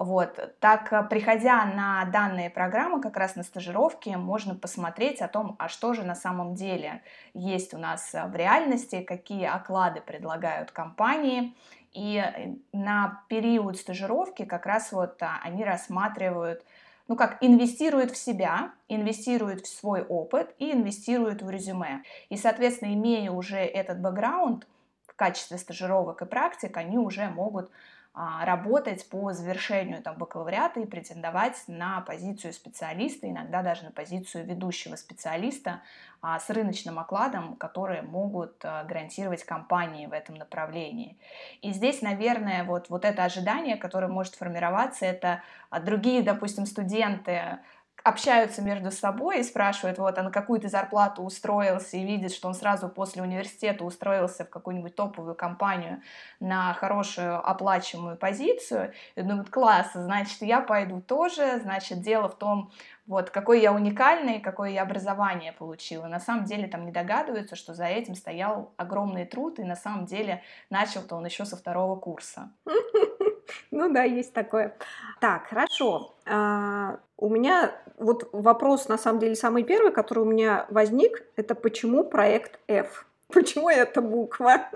Вот. 0.00 0.54
Так, 0.60 0.94
э, 0.94 1.02
приходя 1.02 1.62
на 1.66 2.06
данные 2.06 2.48
программы, 2.48 3.02
как 3.02 3.18
раз 3.18 3.36
на 3.36 3.42
стажировке, 3.42 4.16
можно 4.16 4.54
посмотреть 4.54 5.20
о 5.20 5.28
том, 5.28 5.56
а 5.58 5.68
что 5.68 5.92
же 5.92 6.04
на 6.04 6.14
самом 6.14 6.54
деле 6.54 7.02
есть 7.34 7.74
у 7.74 7.78
нас 7.78 8.14
э, 8.14 8.24
в 8.26 8.34
реальности, 8.34 9.02
какие 9.02 9.44
оклады 9.44 10.00
предлагают 10.00 10.70
компании. 10.70 11.54
И 11.92 12.16
э, 12.16 12.54
на 12.72 13.22
период 13.28 13.76
стажировки 13.76 14.46
как 14.46 14.64
раз 14.64 14.90
вот 14.90 15.20
они 15.42 15.64
рассматривают, 15.64 16.64
ну 17.06 17.14
как, 17.14 17.36
инвестируют 17.42 18.12
в 18.12 18.16
себя, 18.16 18.72
инвестируют 18.88 19.66
в 19.66 19.78
свой 19.78 20.00
опыт 20.00 20.54
и 20.58 20.72
инвестируют 20.72 21.42
в 21.42 21.50
резюме. 21.50 22.04
И, 22.30 22.38
соответственно, 22.38 22.94
имея 22.94 23.32
уже 23.32 23.58
этот 23.58 24.00
бэкграунд 24.00 24.66
в 25.08 25.14
качестве 25.14 25.58
стажировок 25.58 26.22
и 26.22 26.24
практик, 26.24 26.74
они 26.78 26.96
уже 26.96 27.28
могут 27.28 27.66
а, 27.66 27.89
работать 28.14 29.08
по 29.08 29.32
завершению 29.32 30.02
там, 30.02 30.16
бакалавриата 30.16 30.80
и 30.80 30.86
претендовать 30.86 31.62
на 31.68 32.00
позицию 32.00 32.52
специалиста, 32.52 33.30
иногда 33.30 33.62
даже 33.62 33.84
на 33.84 33.92
позицию 33.92 34.44
ведущего 34.44 34.96
специалиста 34.96 35.80
а, 36.20 36.40
с 36.40 36.50
рыночным 36.50 36.98
окладом, 36.98 37.54
которые 37.56 38.02
могут 38.02 38.64
а, 38.64 38.82
гарантировать 38.84 39.44
компании 39.44 40.06
в 40.06 40.12
этом 40.12 40.34
направлении. 40.34 41.16
И 41.62 41.72
здесь, 41.72 42.02
наверное, 42.02 42.64
вот, 42.64 42.90
вот 42.90 43.04
это 43.04 43.24
ожидание, 43.24 43.76
которое 43.76 44.08
может 44.08 44.34
формироваться, 44.34 45.06
это 45.06 45.42
другие, 45.82 46.22
допустим, 46.22 46.66
студенты, 46.66 47.60
общаются 48.04 48.62
между 48.62 48.90
собой 48.90 49.40
и 49.40 49.42
спрашивают, 49.42 49.98
вот, 49.98 50.18
а 50.18 50.22
на 50.22 50.30
какую 50.30 50.60
ты 50.60 50.68
зарплату 50.68 51.22
устроился, 51.22 51.96
и 51.96 52.04
видит, 52.04 52.32
что 52.32 52.48
он 52.48 52.54
сразу 52.54 52.88
после 52.88 53.22
университета 53.22 53.84
устроился 53.84 54.44
в 54.44 54.50
какую-нибудь 54.50 54.94
топовую 54.94 55.34
компанию 55.34 56.02
на 56.40 56.74
хорошую 56.74 57.36
оплачиваемую 57.48 58.16
позицию, 58.16 58.92
и 59.16 59.22
думают, 59.22 59.50
класс, 59.50 59.90
значит, 59.94 60.42
я 60.42 60.60
пойду 60.60 61.00
тоже, 61.00 61.60
значит, 61.60 62.00
дело 62.00 62.28
в 62.28 62.36
том, 62.36 62.70
вот, 63.06 63.30
какой 63.30 63.60
я 63.60 63.72
уникальный, 63.72 64.40
какое 64.40 64.70
я 64.70 64.82
образование 64.82 65.52
получила. 65.52 66.06
На 66.06 66.20
самом 66.20 66.44
деле 66.44 66.68
там 66.68 66.86
не 66.86 66.92
догадываются, 66.92 67.56
что 67.56 67.74
за 67.74 67.86
этим 67.86 68.14
стоял 68.14 68.72
огромный 68.76 69.26
труд, 69.26 69.58
и 69.58 69.64
на 69.64 69.74
самом 69.74 70.06
деле 70.06 70.42
начал-то 70.70 71.16
он 71.16 71.24
еще 71.24 71.44
со 71.44 71.56
второго 71.56 71.96
курса. 71.98 72.52
Ну 73.70 73.92
да, 73.92 74.04
есть 74.04 74.32
такое. 74.32 74.74
Так, 75.20 75.46
хорошо. 75.46 76.14
А, 76.26 76.98
у 77.16 77.28
меня 77.28 77.72
вот 77.98 78.28
вопрос, 78.32 78.88
на 78.88 78.98
самом 78.98 79.20
деле, 79.20 79.34
самый 79.34 79.64
первый, 79.64 79.92
который 79.92 80.20
у 80.20 80.24
меня 80.24 80.66
возник, 80.70 81.24
это 81.36 81.54
почему 81.54 82.04
проект 82.04 82.58
F? 82.68 83.06
Почему 83.32 83.68
эта 83.68 84.00
буква? 84.02 84.68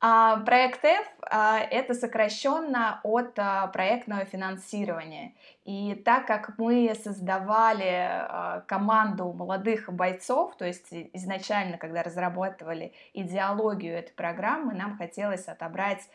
А, 0.00 0.38
проект 0.38 0.84
F 0.84 1.06
а, 1.22 1.58
это 1.58 1.94
сокращенно 1.94 3.00
от 3.02 3.34
проектного 3.72 4.24
финансирования. 4.24 5.34
И 5.64 5.94
так 5.94 6.26
как 6.26 6.58
мы 6.58 6.94
создавали 7.02 8.62
команду 8.66 9.32
молодых 9.32 9.90
бойцов, 9.92 10.56
то 10.56 10.66
есть 10.66 10.88
изначально, 10.90 11.78
когда 11.78 12.02
разрабатывали 12.02 12.92
идеологию 13.14 13.98
этой 13.98 14.12
программы, 14.12 14.74
нам 14.74 14.98
хотелось 14.98 15.48
отобрать 15.48 16.08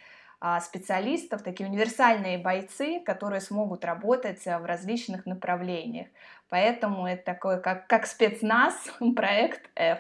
специалистов, 0.62 1.44
такие 1.44 1.70
универсальные 1.70 2.38
бойцы, 2.38 3.02
которые 3.02 3.42
смогут 3.42 3.84
работать 3.84 4.48
а, 4.48 4.60
в 4.60 4.66
различных 4.66 5.26
направлениях. 5.26 6.08
Поэтому 6.50 7.06
это 7.08 7.24
такой, 7.26 7.62
как, 7.62 7.88
как 7.88 8.08
спецназ, 8.08 8.74
проект 9.16 9.70
F. 9.76 10.00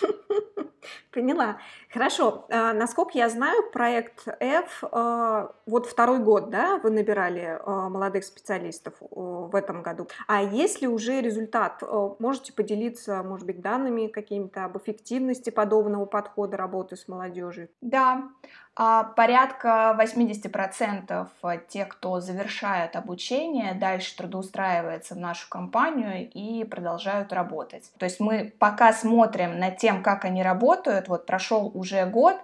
Поняла. 1.12 1.58
Хорошо. 1.92 2.46
А, 2.50 2.72
насколько 2.72 3.18
я 3.18 3.28
знаю, 3.28 3.70
проект 3.72 4.28
F, 4.38 4.84
а, 4.92 5.52
вот 5.66 5.86
второй 5.86 6.20
год, 6.20 6.50
да, 6.50 6.78
вы 6.78 6.90
набирали 6.90 7.58
а, 7.64 7.88
молодых 7.88 8.24
специалистов 8.24 8.94
в 9.00 9.54
этом 9.54 9.82
году. 9.82 10.08
А 10.28 10.42
есть 10.42 10.82
ли 10.82 10.88
уже 10.88 11.20
результат? 11.20 11.82
Можете 12.18 12.52
поделиться, 12.52 13.22
может 13.22 13.46
быть, 13.46 13.60
данными 13.60 14.06
какими-то 14.06 14.64
об 14.64 14.78
эффективности 14.78 15.50
подобного 15.50 16.06
подхода 16.06 16.56
работы 16.56 16.96
с 16.96 17.08
молодежью? 17.08 17.68
Да. 17.80 18.30
А 18.76 19.02
порядка 19.02 19.94
80% 20.00 21.28
тех, 21.68 21.88
кто 21.88 22.20
завершает 22.20 22.96
обучение, 22.96 23.74
дальше 23.74 24.16
трудоустраивается 24.16 25.14
в 25.14 25.18
нашу 25.18 25.48
компанию 25.50 26.30
и 26.32 26.64
продолжают 26.64 27.32
работать. 27.32 27.92
То 27.98 28.04
есть 28.04 28.20
мы 28.20 28.54
пока 28.58 28.92
смотрим 28.92 29.58
на 29.58 29.70
тем, 29.90 30.02
как 30.02 30.24
они 30.24 30.42
работают, 30.42 31.08
вот 31.08 31.26
прошел 31.26 31.70
уже 31.74 32.06
год, 32.06 32.36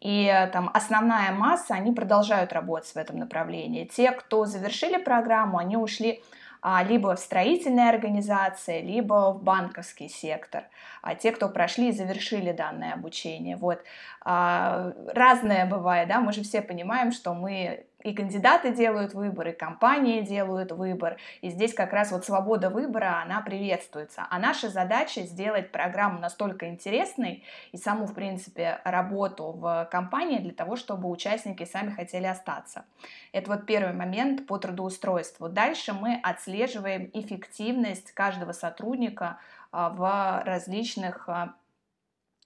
и 0.00 0.48
там 0.52 0.70
основная 0.72 1.32
масса, 1.32 1.74
они 1.74 1.92
продолжают 1.92 2.52
работать 2.52 2.94
в 2.94 2.96
этом 2.96 3.18
направлении. 3.18 3.84
Те, 3.84 4.12
кто 4.12 4.46
завершили 4.46 4.98
программу, 5.02 5.58
они 5.58 5.76
ушли 5.76 6.22
а, 6.60 6.84
либо 6.84 7.16
в 7.16 7.18
строительные 7.18 7.88
организации, 7.88 8.82
либо 8.82 9.32
в 9.32 9.42
банковский 9.42 10.08
сектор. 10.08 10.62
А 11.02 11.16
те, 11.16 11.32
кто 11.32 11.48
прошли 11.48 11.88
и 11.88 11.92
завершили 11.92 12.52
данное 12.52 12.94
обучение. 12.94 13.56
Вот. 13.56 13.82
А, 14.24 14.92
разное 15.12 15.66
бывает, 15.66 16.08
да, 16.08 16.20
мы 16.20 16.32
же 16.32 16.42
все 16.42 16.62
понимаем, 16.62 17.10
что 17.10 17.34
мы 17.34 17.84
и 18.02 18.12
кандидаты 18.12 18.72
делают 18.72 19.14
выбор, 19.14 19.48
и 19.48 19.52
компании 19.52 20.22
делают 20.22 20.72
выбор. 20.72 21.16
И 21.40 21.50
здесь 21.50 21.74
как 21.74 21.92
раз 21.92 22.12
вот 22.12 22.24
свобода 22.24 22.70
выбора, 22.70 23.22
она 23.22 23.40
приветствуется. 23.40 24.26
А 24.28 24.38
наша 24.38 24.68
задача 24.68 25.22
сделать 25.22 25.72
программу 25.72 26.18
настолько 26.18 26.68
интересной 26.68 27.44
и 27.72 27.76
саму, 27.76 28.06
в 28.06 28.14
принципе, 28.14 28.80
работу 28.84 29.52
в 29.52 29.88
компании 29.90 30.38
для 30.38 30.52
того, 30.52 30.76
чтобы 30.76 31.08
участники 31.08 31.64
сами 31.64 31.90
хотели 31.90 32.26
остаться. 32.26 32.84
Это 33.32 33.50
вот 33.50 33.66
первый 33.66 33.92
момент 33.92 34.46
по 34.46 34.58
трудоустройству. 34.58 35.48
Дальше 35.48 35.92
мы 35.92 36.20
отслеживаем 36.22 37.10
эффективность 37.12 38.12
каждого 38.12 38.52
сотрудника 38.52 39.38
а, 39.70 39.90
в 39.90 40.42
различных 40.44 41.28
а, 41.28 41.54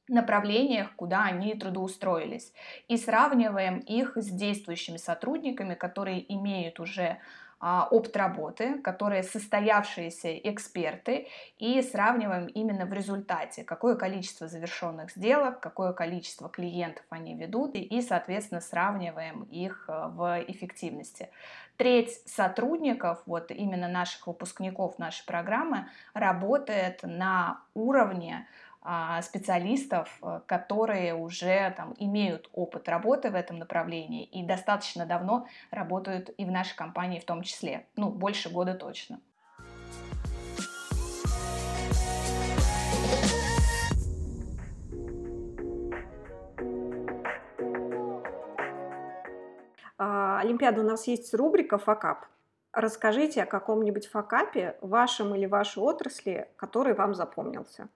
направлениях, 0.09 0.95
куда 0.97 1.25
они 1.25 1.55
трудоустроились, 1.55 2.53
и 2.89 2.97
сравниваем 2.97 3.79
их 3.79 4.17
с 4.17 4.31
действующими 4.31 4.97
сотрудниками, 4.97 5.75
которые 5.75 6.33
имеют 6.33 6.81
уже 6.81 7.19
а, 7.59 7.89
опыт 7.91 8.15
работы, 8.19 8.79
которые 8.81 9.23
состоявшиеся 9.23 10.37
эксперты, 10.39 11.27
и 11.59 11.81
сравниваем 11.81 12.47
именно 12.49 12.85
в 12.85 12.93
результате, 12.93 13.65
какое 13.65 13.97
количество 13.97 14.47
завершенных 14.47 15.11
сделок, 15.11 15.61
какое 15.61 15.95
количество 15.95 16.51
клиентов 16.51 17.05
они 17.09 17.35
ведут, 17.35 17.75
и, 17.75 18.03
соответственно, 18.03 18.61
сравниваем 18.61 19.45
их 19.45 19.87
э, 19.89 20.09
в 20.09 20.45
эффективности. 20.49 21.31
Треть 21.79 22.13
сотрудников, 22.27 23.23
вот 23.25 23.51
именно 23.51 23.89
наших 23.89 24.27
выпускников 24.27 24.99
нашей 24.99 25.25
программы, 25.25 25.89
работает 26.13 27.01
на 27.05 27.63
уровне 27.73 28.47
специалистов, 29.23 30.19
э, 30.23 30.41
которые 30.47 31.15
уже 31.15 31.75
там, 31.77 31.95
имеют 31.99 32.49
опыт 32.53 32.89
работы 32.89 33.31
в 33.31 33.35
этом 33.35 33.59
направлении 33.59 34.25
и 34.25 34.45
достаточно 34.45 35.07
давно 35.07 35.47
работают 35.71 36.31
и 36.37 36.45
в 36.45 36.51
нашей 36.51 36.77
компании 36.77 37.19
в 37.19 37.25
том 37.25 37.43
числе. 37.43 37.87
Ну, 37.97 38.11
больше 38.11 38.49
года 38.49 38.75
точно. 38.75 39.21
А, 49.99 50.41
Олимпиада 50.41 50.83
у 50.83 50.85
нас 50.85 51.07
есть 51.07 51.35
рубрика 51.35 51.79
«Факап». 51.79 52.27
Расскажите 52.77 53.43
о 53.43 53.47
каком-нибудь 53.47 54.07
факапе, 54.07 54.77
вашем 54.83 55.35
или 55.35 55.47
вашей 55.47 55.79
отрасли, 55.83 56.47
который 56.57 56.93
вам 56.93 57.15
запомнился. 57.15 57.89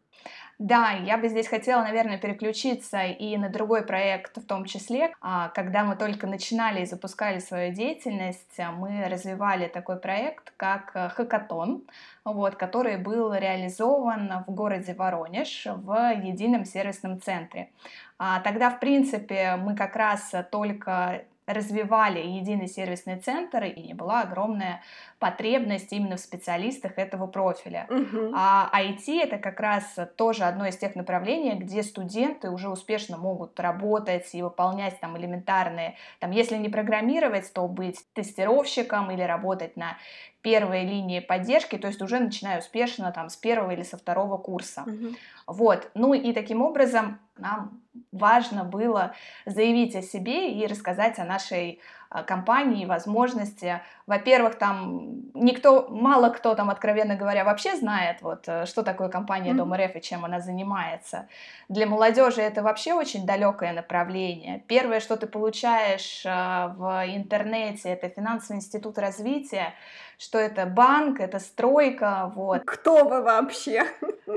Да, 0.59 0.93
я 0.93 1.19
бы 1.19 1.29
здесь 1.29 1.49
хотела, 1.49 1.83
наверное, 1.83 2.17
переключиться 2.17 3.03
и 3.03 3.37
на 3.37 3.51
другой 3.51 3.83
проект 3.83 4.39
в 4.39 4.47
том 4.47 4.65
числе. 4.65 5.13
А, 5.21 5.51
когда 5.51 5.85
мы 5.85 5.97
только 5.97 6.27
начинали 6.27 6.81
и 6.81 6.87
запускали 6.87 7.41
свою 7.41 7.75
деятельность, 7.75 8.59
мы 8.79 9.07
развивали 9.11 9.69
такой 9.69 9.97
проект, 9.97 10.55
как 10.57 10.93
э, 10.95 11.11
Хакатон, 11.11 11.85
вот, 12.25 12.57
который 12.57 12.97
был 12.97 13.35
реализован 13.35 14.45
в 14.47 14.51
городе 14.51 14.95
Воронеж 14.95 15.67
в 15.67 16.15
едином 16.15 16.65
сервисном 16.65 17.21
центре. 17.21 17.71
А, 18.19 18.41
тогда, 18.41 18.71
в 18.71 18.81
принципе, 18.81 19.57
мы 19.57 19.77
как 19.77 19.95
раз 19.95 20.33
только 20.51 21.25
развивали 21.53 22.21
единый 22.21 22.69
сервисный 22.69 23.19
центр, 23.21 23.65
и 23.65 23.93
была 23.95 24.23
огромная 24.23 24.83
потребность 25.19 25.93
именно 25.93 26.17
в 26.17 26.21
специалистах 26.21 26.99
этого 26.99 27.27
профиля. 27.27 27.87
Угу. 27.91 28.33
А 28.35 28.71
IT 28.75 29.23
это 29.23 29.39
как 29.39 29.61
раз 29.61 29.97
тоже 30.17 30.45
одно 30.45 30.67
из 30.67 30.77
тех 30.77 30.95
направлений, 30.95 31.55
где 31.55 31.83
студенты 31.83 32.51
уже 32.51 32.71
успешно 32.71 33.17
могут 33.19 33.59
работать 33.61 34.35
и 34.35 34.43
выполнять 34.43 34.99
там 35.01 35.17
элементарные, 35.19 35.97
там, 36.21 36.31
если 36.31 36.57
не 36.57 36.69
программировать, 36.69 37.53
то 37.53 37.69
быть 37.69 37.99
тестировщиком 38.15 39.11
или 39.11 39.23
работать 39.23 39.77
на 39.77 39.97
первой 40.43 40.85
линии 40.85 41.21
поддержки, 41.21 41.77
то 41.77 41.89
есть 41.89 42.01
уже 42.03 42.19
начиная 42.19 42.59
успешно 42.59 43.13
там 43.13 43.29
с 43.29 43.37
первого 43.37 43.73
или 43.73 43.83
со 43.83 43.97
второго 43.97 44.39
курса. 44.39 44.85
Угу. 44.87 45.15
Вот, 45.47 45.91
ну 45.95 46.15
и 46.15 46.33
таким 46.33 46.63
образом 46.63 47.19
нам 47.37 47.81
важно 48.13 48.65
было 48.65 49.15
заявить 49.47 49.95
о 49.97 50.03
себе 50.03 50.53
и 50.53 50.67
рассказать 50.67 51.19
о 51.19 51.25
нашей 51.25 51.81
компании, 52.27 52.87
возможности. 52.87 53.81
Во-первых, 54.07 54.57
там 54.57 55.31
никто, 55.35 55.87
мало 55.89 56.31
кто 56.31 56.55
там, 56.57 56.69
откровенно 56.69 57.15
говоря, 57.15 57.45
вообще 57.45 57.77
знает, 57.77 58.21
вот, 58.23 58.45
э, 58.49 58.67
что 58.67 58.83
такое 58.83 59.09
компания 59.09 59.55
Дом 59.55 59.73
РФ 59.73 59.95
и 59.95 60.01
чем 60.01 60.25
она 60.25 60.41
занимается. 60.41 61.29
Для 61.69 61.87
молодежи 61.87 62.43
это 62.43 62.63
вообще 62.63 62.95
очень 62.95 63.27
далекое 63.27 63.73
направление. 63.73 64.65
Первое, 64.67 64.99
что 64.99 65.17
ты 65.17 65.29
получаешь 65.29 66.25
а, 66.27 66.75
в 66.77 67.05
интернете, 67.07 67.91
это 67.91 68.09
финансовый 68.09 68.57
институт 68.57 68.99
развития, 68.99 69.75
что 70.19 70.39
это 70.39 70.67
банк, 70.67 71.21
это 71.21 71.39
стройка, 71.39 72.33
вот. 72.35 72.63
Кто 72.67 73.05
вы 73.05 73.23
вообще? 73.23 73.85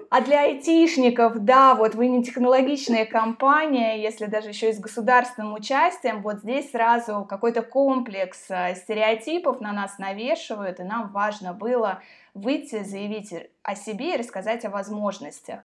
А 0.10 0.22
для 0.22 0.44
айтишников, 0.44 1.40
да, 1.40 1.76
вот 1.76 1.96
вы 1.96 2.08
не 2.08 2.24
технологичная 2.24 3.06
компания, 3.06 4.02
если 4.02 4.28
даже 4.28 4.50
еще 4.50 4.70
и 4.70 4.74
с 4.74 4.80
государственным 4.80 5.54
участием, 5.54 6.22
вот 6.22 6.40
здесь 6.40 6.72
сразу 6.72 7.26
какой-то 7.28 7.62
комплекс 7.63 8.45
э, 8.49 8.76
стереотипов 8.76 9.62
на 9.62 9.71
нас 9.73 9.97
навешивают, 9.97 10.80
и 10.80 10.84
нам 10.84 11.12
важно 11.12 11.54
было 11.54 12.02
выйти, 12.34 12.84
заявить 12.84 13.34
о 13.63 13.76
себе 13.76 14.13
и 14.13 14.17
рассказать 14.17 14.65
о 14.65 14.69
возможностях. 14.69 15.62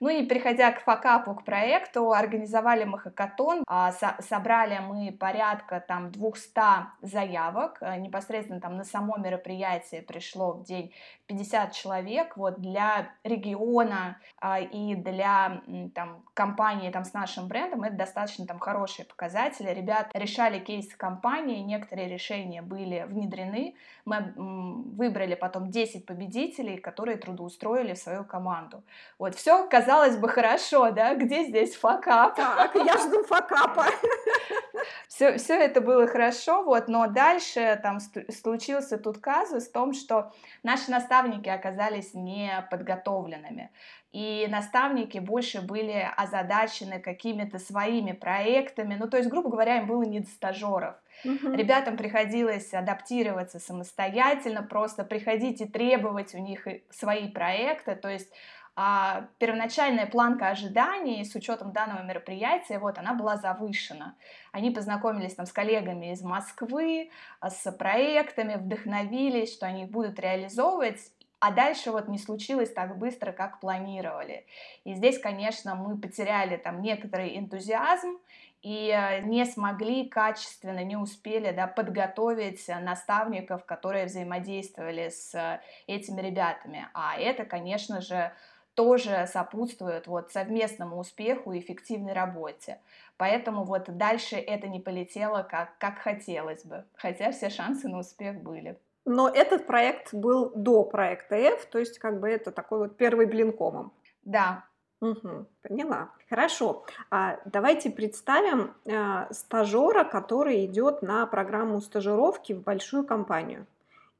Ну 0.00 0.08
и 0.08 0.26
переходя 0.26 0.72
к 0.72 0.82
факапу, 0.82 1.34
к 1.34 1.44
проекту, 1.44 2.12
организовали 2.12 2.84
мы 2.84 2.98
хакатон, 2.98 3.64
а, 3.66 3.92
собрали 4.20 4.78
мы 4.78 5.12
порядка 5.12 5.80
там 5.80 6.10
200 6.10 6.60
заявок, 7.02 7.78
э, 7.80 7.96
непосредственно 7.96 8.60
там 8.60 8.76
на 8.76 8.84
само 8.84 9.16
мероприятие 9.16 10.02
пришло 10.02 10.52
в 10.52 10.64
день 10.64 10.92
50 11.26 11.72
человек, 11.72 12.36
вот 12.36 12.60
для 12.60 13.12
региона 13.24 14.18
а, 14.40 14.60
и 14.60 14.94
для 14.94 15.62
там 15.94 16.22
компании 16.34 16.90
там 16.90 17.04
с 17.04 17.12
нашим 17.12 17.48
брендом 17.48 17.82
это 17.82 17.96
достаточно 17.96 18.46
там 18.46 18.58
хорошие 18.58 19.06
показатели. 19.06 19.70
Ребят 19.70 20.10
решали 20.14 20.58
кейсы 20.58 20.96
компании, 20.96 21.60
некоторые 21.60 22.08
решения 22.08 22.62
были 22.62 23.04
внедрены, 23.08 23.74
мы 24.04 24.32
выбрали 24.36 25.34
потом 25.34 25.70
10 25.70 26.06
победителей, 26.06 26.78
которые 26.78 27.16
трудоустроили 27.40 27.94
в 27.94 27.98
свою 27.98 28.24
команду. 28.24 28.82
Вот 29.18 29.34
все 29.34 29.66
казалось 29.68 30.16
бы 30.16 30.28
хорошо, 30.28 30.90
да, 30.90 31.14
где 31.14 31.44
здесь 31.44 31.74
факап? 31.74 32.36
Так, 32.36 32.74
я 32.74 32.98
жду 32.98 33.22
факапа. 33.24 33.86
Все, 35.08 35.36
все 35.36 35.54
это 35.54 35.80
было 35.82 36.06
хорошо, 36.06 36.62
вот, 36.62 36.88
но 36.88 37.06
дальше 37.06 37.78
там 37.82 37.98
случился 38.00 38.96
тут 38.96 39.18
казус 39.18 39.68
в 39.68 39.72
том, 39.72 39.92
что 39.92 40.32
наши 40.62 40.90
наставники 40.90 41.48
оказались 41.48 42.14
неподготовленными. 42.14 43.70
И 44.12 44.46
наставники 44.48 45.18
больше 45.18 45.60
были 45.60 46.08
озадачены 46.16 47.00
какими-то 47.00 47.58
своими 47.58 48.12
проектами. 48.12 48.96
Ну, 48.98 49.08
то 49.08 49.18
есть, 49.18 49.28
грубо 49.28 49.50
говоря, 49.50 49.78
им 49.78 49.86
было 49.86 50.02
не 50.02 50.20
до 50.20 50.28
стажеров. 50.28 50.94
Угу. 51.24 51.52
Ребятам 51.52 51.96
приходилось 51.96 52.72
адаптироваться 52.72 53.58
самостоятельно, 53.58 54.62
просто 54.62 55.04
приходить 55.04 55.60
и 55.60 55.66
требовать 55.66 56.34
у 56.34 56.38
них 56.38 56.66
свои 56.90 57.28
проекты. 57.28 57.94
То 57.94 58.08
есть 58.08 58.30
а, 58.76 59.26
первоначальная 59.38 60.06
планка 60.06 60.48
ожиданий 60.48 61.24
с 61.24 61.34
учетом 61.34 61.72
данного 61.72 62.02
мероприятия, 62.02 62.78
вот, 62.78 62.98
она 62.98 63.14
была 63.14 63.36
завышена. 63.36 64.16
Они 64.52 64.70
познакомились 64.70 65.34
там 65.34 65.46
с 65.46 65.52
коллегами 65.52 66.12
из 66.12 66.22
Москвы, 66.22 67.10
а, 67.40 67.50
с 67.50 67.70
проектами, 67.72 68.54
вдохновились, 68.54 69.52
что 69.52 69.66
они 69.66 69.84
их 69.84 69.90
будут 69.90 70.18
реализовывать, 70.18 71.00
а 71.40 71.52
дальше 71.52 71.90
вот 71.90 72.08
не 72.08 72.18
случилось 72.18 72.70
так 72.70 72.98
быстро, 72.98 73.32
как 73.32 73.60
планировали. 73.60 74.46
И 74.84 74.94
здесь, 74.94 75.18
конечно, 75.18 75.74
мы 75.74 75.98
потеряли 75.98 76.56
там 76.56 76.80
некоторый 76.80 77.38
энтузиазм 77.38 78.18
и 78.62 78.90
э, 78.90 79.20
не 79.22 79.44
смогли 79.46 80.08
качественно, 80.08 80.84
не 80.84 80.96
успели 80.96 81.50
да, 81.50 81.66
подготовить 81.66 82.66
наставников, 82.68 83.64
которые 83.64 84.06
взаимодействовали 84.06 85.08
с 85.08 85.34
э, 85.34 85.60
этими 85.86 86.20
ребятами. 86.20 86.88
А 86.92 87.18
это, 87.18 87.44
конечно 87.44 88.00
же, 88.00 88.32
тоже 88.74 89.26
сопутствует 89.30 90.06
вот 90.06 90.30
совместному 90.32 90.98
успеху 90.98 91.52
и 91.52 91.60
эффективной 91.60 92.12
работе. 92.12 92.80
Поэтому 93.16 93.64
вот 93.64 93.96
дальше 93.96 94.36
это 94.36 94.68
не 94.68 94.80
полетело 94.80 95.42
как, 95.42 95.76
как 95.78 95.98
хотелось 95.98 96.64
бы, 96.64 96.84
хотя 96.96 97.32
все 97.32 97.50
шансы 97.50 97.88
на 97.88 97.98
успех 97.98 98.42
были. 98.42 98.78
Но 99.04 99.28
этот 99.28 99.66
проект 99.66 100.14
был 100.14 100.52
до 100.54 100.84
проекта 100.84 101.36
F, 101.36 101.66
то 101.66 101.78
есть 101.78 101.98
как 101.98 102.20
бы 102.20 102.28
это 102.28 102.52
такой 102.52 102.78
вот 102.78 102.96
первый 102.96 103.26
блин 103.26 103.52
комом. 103.52 103.92
Да. 104.24 104.64
Угу, 105.00 105.46
поняла. 105.62 106.10
Хорошо. 106.28 106.84
А 107.10 107.38
давайте 107.46 107.90
представим 107.90 108.74
э, 108.84 109.32
стажера, 109.32 110.04
который 110.04 110.66
идет 110.66 111.00
на 111.00 111.26
программу 111.26 111.80
стажировки 111.80 112.52
в 112.52 112.62
большую 112.62 113.04
компанию 113.04 113.66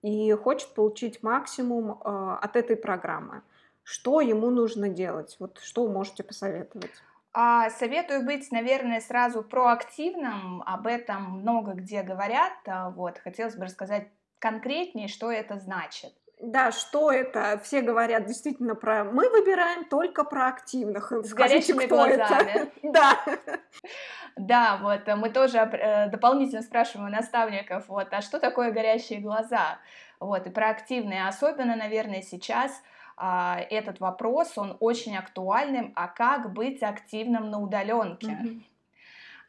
и 0.03 0.33
хочет 0.33 0.73
получить 0.75 1.23
максимум 1.23 1.93
э, 1.93 2.37
от 2.41 2.57
этой 2.57 2.77
программы. 2.77 3.43
Что 3.83 4.21
ему 4.21 4.51
нужно 4.51 4.89
делать? 4.89 5.37
Вот 5.39 5.59
что 5.59 5.85
вы 5.85 5.93
можете 5.93 6.23
посоветовать? 6.23 6.93
А, 7.33 7.71
советую 7.71 8.25
быть, 8.25 8.51
наверное, 8.51 9.01
сразу 9.01 9.43
проактивным. 9.43 10.63
Об 10.65 10.87
этом 10.87 11.41
много 11.41 11.73
где 11.73 12.03
говорят. 12.03 12.53
А, 12.67 12.91
вот, 12.91 13.19
хотелось 13.19 13.57
бы 13.57 13.67
рассказать 13.67 14.09
конкретнее, 14.39 15.09
что 15.09 15.31
это 15.31 15.59
значит. 15.59 16.15
Да, 16.43 16.73
что 16.73 17.13
это? 17.13 17.61
Все 17.63 17.83
говорят 17.83 18.25
действительно 18.25 18.75
про... 18.75 19.05
Мы 19.05 19.29
выбираем 19.29 19.85
только 19.85 20.25
про 20.25 20.49
активных. 20.49 21.13
С 21.13 21.29
Скажите, 21.29 21.75
горячими 21.75 21.87
глазами. 21.87 22.73
Да. 22.83 23.19
Да, 24.37 24.79
вот 24.81 25.07
мы 25.17 25.31
тоже 25.31 25.59
э, 25.59 26.09
дополнительно 26.09 26.63
спрашиваем 26.63 27.09
у 27.09 27.13
наставников, 27.13 27.89
вот, 27.89 28.09
а 28.13 28.23
что 28.23 28.39
такое 28.39 28.71
горящие 28.71 29.21
глаза? 29.21 29.79
Вот, 30.19 30.47
и 30.47 30.51
про 30.51 30.71
активные, 30.71 31.27
особенно, 31.27 31.77
наверное, 31.77 32.23
сейчас 32.23 32.73
а, 33.23 33.61
этот 33.71 34.01
вопрос, 34.01 34.57
он 34.57 34.79
очень 34.81 35.17
актуальным, 35.17 35.93
а 35.95 36.09
как 36.09 36.55
быть 36.55 36.83
активным 36.83 37.51
на 37.51 37.61
удаленке? 37.61 38.29
Mm-hmm. 38.29 38.63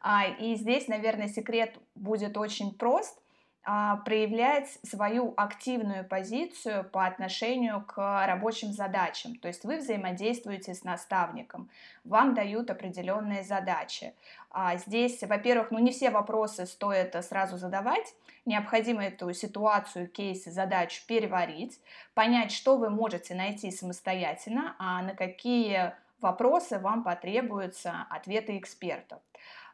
А, 0.02 0.26
и 0.26 0.56
здесь, 0.56 0.88
наверное, 0.88 1.28
секрет 1.28 1.78
будет 1.94 2.36
очень 2.36 2.74
прост. 2.74 3.21
А, 3.64 3.98
проявлять 3.98 4.68
свою 4.82 5.34
активную 5.36 6.04
позицию 6.04 6.82
по 6.82 7.06
отношению 7.06 7.84
к 7.86 8.26
рабочим 8.26 8.72
задачам. 8.72 9.36
То 9.36 9.46
есть 9.46 9.64
вы 9.64 9.76
взаимодействуете 9.76 10.74
с 10.74 10.82
наставником, 10.82 11.70
вам 12.02 12.34
дают 12.34 12.70
определенные 12.70 13.44
задачи. 13.44 14.14
А 14.50 14.76
здесь, 14.78 15.22
во-первых, 15.22 15.70
ну 15.70 15.78
не 15.78 15.92
все 15.92 16.10
вопросы 16.10 16.66
стоит 16.66 17.14
сразу 17.24 17.56
задавать, 17.56 18.16
необходимо 18.46 19.04
эту 19.04 19.32
ситуацию, 19.32 20.08
кейсы, 20.08 20.50
задачу 20.50 21.00
переварить, 21.06 21.80
понять, 22.14 22.50
что 22.50 22.76
вы 22.76 22.90
можете 22.90 23.36
найти 23.36 23.70
самостоятельно, 23.70 24.74
а 24.80 25.02
на 25.02 25.14
какие 25.14 25.94
вопросы 26.20 26.80
вам 26.80 27.04
потребуются 27.04 28.06
ответы 28.10 28.58
экспертов 28.58 29.20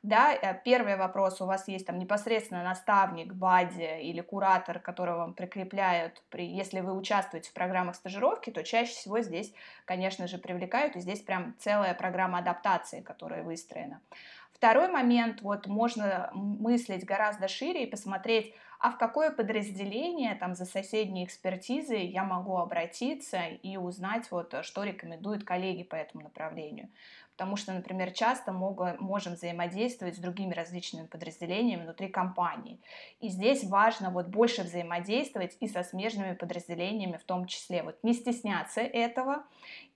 да, 0.02 0.32
э, 0.34 0.60
первый 0.64 0.96
вопрос, 0.96 1.40
у 1.40 1.46
вас 1.46 1.68
есть 1.68 1.86
там 1.86 1.98
непосредственно 1.98 2.62
наставник, 2.62 3.34
бади 3.34 4.00
или 4.02 4.20
куратор, 4.20 4.78
которого 4.78 5.18
вам 5.18 5.34
прикрепляют, 5.34 6.22
при, 6.30 6.46
если 6.46 6.80
вы 6.80 6.96
участвуете 6.96 7.50
в 7.50 7.52
программах 7.52 7.96
стажировки, 7.96 8.50
то 8.50 8.62
чаще 8.62 8.92
всего 8.92 9.20
здесь, 9.20 9.52
конечно 9.84 10.26
же, 10.26 10.38
привлекают, 10.38 10.96
и 10.96 11.00
здесь 11.00 11.20
прям 11.20 11.54
целая 11.58 11.94
программа 11.94 12.38
адаптации, 12.38 13.00
которая 13.00 13.42
выстроена. 13.42 14.00
Второй 14.52 14.88
момент, 14.88 15.40
вот 15.42 15.66
можно 15.66 16.30
мыслить 16.32 17.04
гораздо 17.04 17.46
шире 17.46 17.84
и 17.84 17.90
посмотреть, 17.90 18.54
а 18.80 18.90
в 18.90 18.98
какое 18.98 19.30
подразделение 19.30 20.34
там 20.36 20.54
за 20.54 20.64
соседней 20.64 21.24
экспертизой 21.24 22.06
я 22.06 22.22
могу 22.24 22.56
обратиться 22.56 23.40
и 23.62 23.76
узнать, 23.76 24.30
вот, 24.30 24.54
что 24.62 24.84
рекомендуют 24.84 25.44
коллеги 25.44 25.82
по 25.82 25.96
этому 25.96 26.24
направлению 26.24 26.88
потому 27.38 27.54
что, 27.54 27.72
например, 27.72 28.10
часто 28.10 28.50
могут, 28.50 29.00
можем 29.00 29.34
взаимодействовать 29.34 30.16
с 30.16 30.18
другими 30.18 30.52
различными 30.54 31.06
подразделениями 31.06 31.84
внутри 31.84 32.08
компании. 32.08 32.80
И 33.20 33.28
здесь 33.28 33.62
важно 33.62 34.10
вот 34.10 34.26
больше 34.26 34.64
взаимодействовать 34.64 35.56
и 35.60 35.68
со 35.68 35.84
смежными 35.84 36.34
подразделениями 36.34 37.16
в 37.16 37.22
том 37.22 37.46
числе. 37.46 37.84
Вот 37.84 37.96
не 38.02 38.12
стесняться 38.12 38.80
этого 38.80 39.44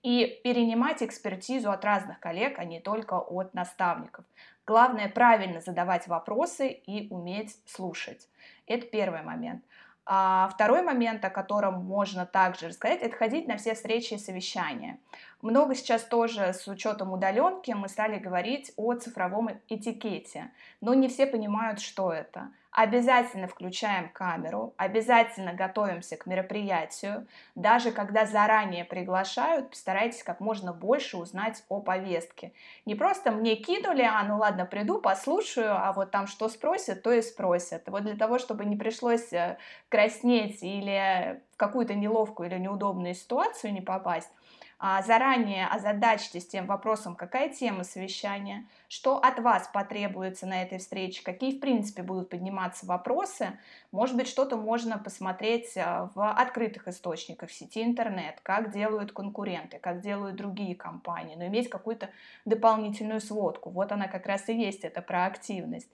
и 0.03 0.39
перенимать 0.45 1.03
экспертизу 1.03 1.69
от 1.69 1.83
разных 1.83 2.21
коллег, 2.21 2.59
а 2.59 2.63
не 2.63 2.79
только 2.79 3.19
от 3.19 3.53
наставников. 3.53 4.23
Главное 4.65 5.09
правильно 5.09 5.59
задавать 5.59 6.07
вопросы 6.07 6.69
и 6.69 7.09
уметь 7.09 7.57
слушать. 7.65 8.29
Это 8.67 8.87
первый 8.87 9.21
момент. 9.21 9.65
А 10.05 10.49
второй 10.49 10.81
момент, 10.81 11.23
о 11.23 11.29
котором 11.29 11.85
можно 11.85 12.25
также 12.25 12.67
рассказать, 12.67 13.01
это 13.01 13.15
ходить 13.15 13.47
на 13.47 13.57
все 13.57 13.73
встречи 13.73 14.15
и 14.15 14.17
совещания. 14.17 14.99
Много 15.41 15.75
сейчас 15.75 16.03
тоже 16.03 16.53
с 16.53 16.67
учетом 16.67 17.13
удаленки 17.13 17.71
мы 17.71 17.87
стали 17.87 18.19
говорить 18.19 18.73
о 18.75 18.93
цифровом 18.95 19.49
этикете, 19.69 20.51
но 20.81 20.93
не 20.93 21.07
все 21.07 21.25
понимают, 21.25 21.79
что 21.79 22.11
это. 22.11 22.49
Обязательно 22.75 23.47
включаем 23.47 24.09
камеру, 24.09 24.73
обязательно 24.77 25.53
готовимся 25.53 26.17
к 26.17 26.25
мероприятию. 26.25 27.27
Даже 27.53 27.91
когда 27.91 28.25
заранее 28.25 28.83
приглашают, 28.83 29.69
постарайтесь 29.69 30.23
как 30.23 30.39
можно 30.39 30.73
больше 30.73 31.17
узнать 31.17 31.63
о 31.69 31.81
повестке. 31.81 32.51
Не 32.87 32.95
просто 32.95 33.31
мне 33.31 33.57
кинули, 33.57 34.01
а 34.01 34.23
ну 34.23 34.37
ладно, 34.37 34.65
приду, 34.65 34.99
послушаю, 34.99 35.75
а 35.75 35.93
вот 35.93 36.09
там 36.09 36.25
что 36.25 36.49
спросят, 36.49 37.03
то 37.03 37.11
и 37.11 37.21
спросят. 37.21 37.83
Вот 37.85 38.05
для 38.05 38.15
того, 38.15 38.39
чтобы 38.39 38.65
не 38.65 38.75
пришлось 38.75 39.31
э, 39.31 39.59
краснеть 39.89 40.63
или 40.63 41.43
в 41.53 41.57
какую-то 41.57 41.93
неловкую 41.93 42.49
или 42.49 42.57
неудобную 42.57 43.13
ситуацию 43.13 43.71
не 43.71 43.81
попасть, 43.81 44.31
заранее 45.05 45.67
озадачьтесь 45.67 46.45
тем 46.45 46.65
вопросом, 46.65 47.15
какая 47.15 47.47
тема 47.47 47.85
совещания, 47.85 48.67
что 48.89 49.17
от 49.17 49.39
вас 49.39 49.69
потребуется 49.71 50.45
на 50.45 50.61
этой 50.61 50.77
встрече, 50.77 51.23
какие, 51.23 51.55
в 51.55 51.61
принципе, 51.61 52.03
будут 52.03 52.29
подниматься 52.29 52.85
вопросы. 52.85 53.57
Может 53.93 54.17
быть, 54.17 54.27
что-то 54.27 54.57
можно 54.57 54.97
посмотреть 54.97 55.77
а, 55.77 56.09
в 56.13 56.31
открытых 56.31 56.89
источниках 56.89 57.49
в 57.49 57.53
сети 57.53 57.81
интернет, 57.81 58.41
как 58.43 58.73
делают 58.73 59.13
конкуренты, 59.13 59.79
как 59.79 60.01
делают 60.01 60.35
другие 60.35 60.75
компании, 60.75 61.35
но 61.37 61.45
иметь 61.47 61.69
какую-то 61.69 62.09
дополнительную 62.43 63.21
сводку. 63.21 63.69
Вот 63.69 63.93
она 63.93 64.09
как 64.09 64.25
раз 64.25 64.49
и 64.49 64.53
есть, 64.53 64.83
это 64.83 65.01
про 65.01 65.27
активность. 65.27 65.89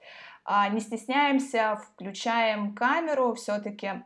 А, 0.45 0.67
не 0.67 0.79
стесняемся, 0.79 1.79
включаем 1.93 2.73
камеру, 2.73 3.35
все-таки 3.35 4.03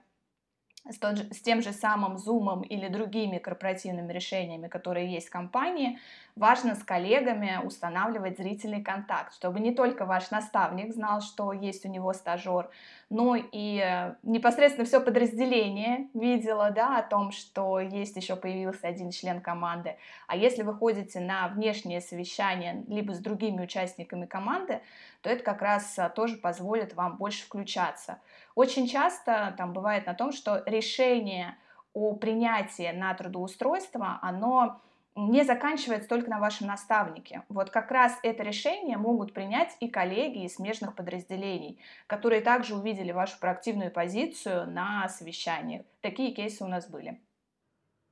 с, 0.89 0.98
тот 0.98 1.17
же, 1.17 1.34
с 1.34 1.41
тем 1.41 1.62
же 1.62 1.72
самым 1.72 2.17
Zoom 2.17 2.65
или 2.65 2.88
другими 2.89 3.38
корпоративными 3.38 4.12
решениями, 4.12 4.67
которые 4.67 5.12
есть 5.12 5.28
в 5.28 5.32
компании, 5.32 5.98
важно 6.36 6.76
с 6.76 6.84
коллегами 6.84 7.60
устанавливать 7.63 8.38
зрительный 8.38 8.84
контакт, 8.84 9.34
чтобы 9.34 9.60
не 9.60 9.74
только 9.74 10.06
ваш 10.06 10.32
наставник 10.32 10.93
знал, 10.93 11.22
что 11.22 11.54
есть 11.54 11.86
у 11.86 11.89
него 11.89 12.12
стажер, 12.13 12.69
но 13.10 13.36
и 13.36 13.80
э, 13.80 14.15
непосредственно 14.24 14.86
все 14.86 15.00
подразделение 15.00 16.10
видело 16.13 16.72
да, 16.72 16.98
о 16.98 17.04
том, 17.04 17.32
что 17.32 17.80
есть 17.80 18.15
еще 18.17 18.36
появился 18.36 18.88
один 18.88 19.12
член 19.12 19.39
команды. 19.39 19.96
А 20.28 20.36
если 20.36 20.63
вы 20.63 20.74
ходите 20.74 21.19
на 21.19 21.48
внешнее 21.48 22.02
совещание 22.02 22.84
либо 22.88 23.13
с 23.13 23.19
другими 23.19 23.62
участниками 23.62 24.26
команды, 24.26 24.82
то 25.22 25.30
это 25.30 25.43
как 25.43 25.62
раз 25.62 25.98
э, 25.98 26.12
тоже 26.13 26.36
позволит 26.38 26.93
вам 26.96 27.17
больше 27.17 27.46
включаться. 27.46 28.19
Очень 28.56 28.88
часто 28.88 29.54
там 29.58 29.74
бывает 29.74 30.06
на 30.06 30.13
том, 30.13 30.32
что 30.32 30.63
решение 30.66 31.58
о 31.94 32.16
принятии 32.16 32.92
на 32.92 33.13
трудоустройство, 33.13 34.20
оно 34.22 34.82
не 35.16 35.44
заканчивается 35.44 36.10
только 36.10 36.30
на 36.30 36.39
вашем 36.39 36.68
наставнике. 36.68 37.44
Вот 37.50 37.70
как 37.70 37.92
раз 37.92 38.18
это 38.24 38.42
решение 38.42 38.98
могут 38.98 39.34
принять 39.34 39.76
и 39.80 39.88
коллеги 39.88 40.46
из 40.46 40.56
смежных 40.56 40.96
подразделений, 40.96 41.80
которые 42.08 42.42
также 42.42 42.76
увидели 42.76 43.12
вашу 43.12 43.39
проактивную 43.39 43.92
позицию 43.92 44.68
на 44.72 45.08
совещаниях. 45.10 45.84
Такие 46.02 46.34
кейсы 46.34 46.63
у 46.63 46.68
нас 46.68 46.88
были. 46.88 47.20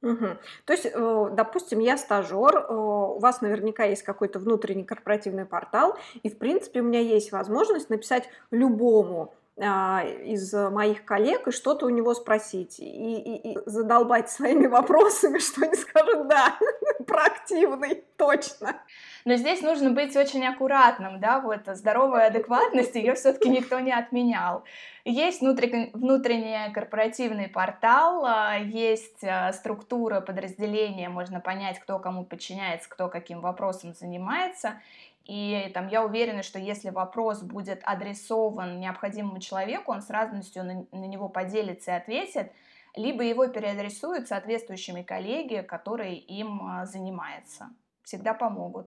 Угу. 0.04 0.26
То 0.66 0.74
есть, 0.74 0.88
э, 0.88 1.30
допустим, 1.34 1.80
я 1.80 1.96
стажер, 1.96 2.56
э, 2.56 2.74
у 2.74 3.20
вас 3.20 3.42
наверняка 3.42 3.84
есть 3.84 4.02
какой-то 4.02 4.40
внутренний 4.40 4.84
корпоративный 4.84 5.46
портал, 5.46 5.96
и, 6.24 6.30
в 6.30 6.40
принципе, 6.40 6.82
у 6.82 6.84
меня 6.84 7.00
есть 7.00 7.32
возможность 7.32 7.90
написать 7.92 8.28
любому 8.50 9.34
из 9.58 10.54
моих 10.54 11.06
коллег 11.06 11.48
и 11.48 11.52
что-то 11.52 11.86
у 11.86 11.90
него 11.90 12.14
спросить. 12.14 12.80
И, 12.80 12.84
и, 12.86 13.52
и 13.52 13.58
задолбать 13.66 14.30
своими 14.30 14.68
вопросами, 14.68 15.40
что 15.40 15.66
они 15.66 15.76
скажут 15.76 16.28
«да, 16.28 16.58
проактивный, 17.08 18.04
точно». 18.18 18.82
Но 19.24 19.36
здесь 19.36 19.62
нужно 19.62 19.92
быть 19.92 20.16
очень 20.16 20.46
аккуратным, 20.46 21.20
да, 21.20 21.40
вот 21.42 21.62
здоровая 21.76 22.28
адекватность, 22.28 22.96
ее 22.96 23.14
все-таки 23.14 23.50
никто 23.50 23.80
не 23.80 23.92
отменял. 23.92 24.64
Есть 25.04 25.42
внутренний 25.42 26.72
корпоративный 26.74 27.48
портал, 27.48 28.26
а, 28.26 28.58
есть 28.58 29.24
а, 29.24 29.52
структура 29.54 30.22
подразделения, 30.22 31.10
можно 31.10 31.40
понять, 31.40 31.80
кто 31.80 32.00
кому 32.00 32.24
подчиняется, 32.24 32.90
кто 32.90 33.10
каким 33.10 33.42
вопросом 33.42 33.94
занимается. 33.94 34.82
И 35.26 35.70
там 35.74 35.88
я 35.88 36.04
уверена, 36.04 36.44
что 36.44 36.60
если 36.60 36.90
вопрос 36.90 37.42
будет 37.42 37.82
адресован 37.84 38.80
необходимому 38.80 39.40
человеку, 39.40 39.92
он 39.92 40.02
с 40.02 40.10
радостью 40.10 40.64
на, 40.64 40.86
на 40.92 41.06
него 41.06 41.30
поделится 41.30 41.92
и 41.92 41.96
ответит, 41.96 42.52
либо 42.96 43.24
его 43.24 43.48
переадресуют 43.48 44.28
соответствующими 44.28 45.04
коллеги, 45.04 45.62
которые 45.62 46.18
им 46.18 46.62
а, 46.64 46.86
занимаются. 46.86 47.70
Всегда 48.04 48.34
помогут. 48.34 48.86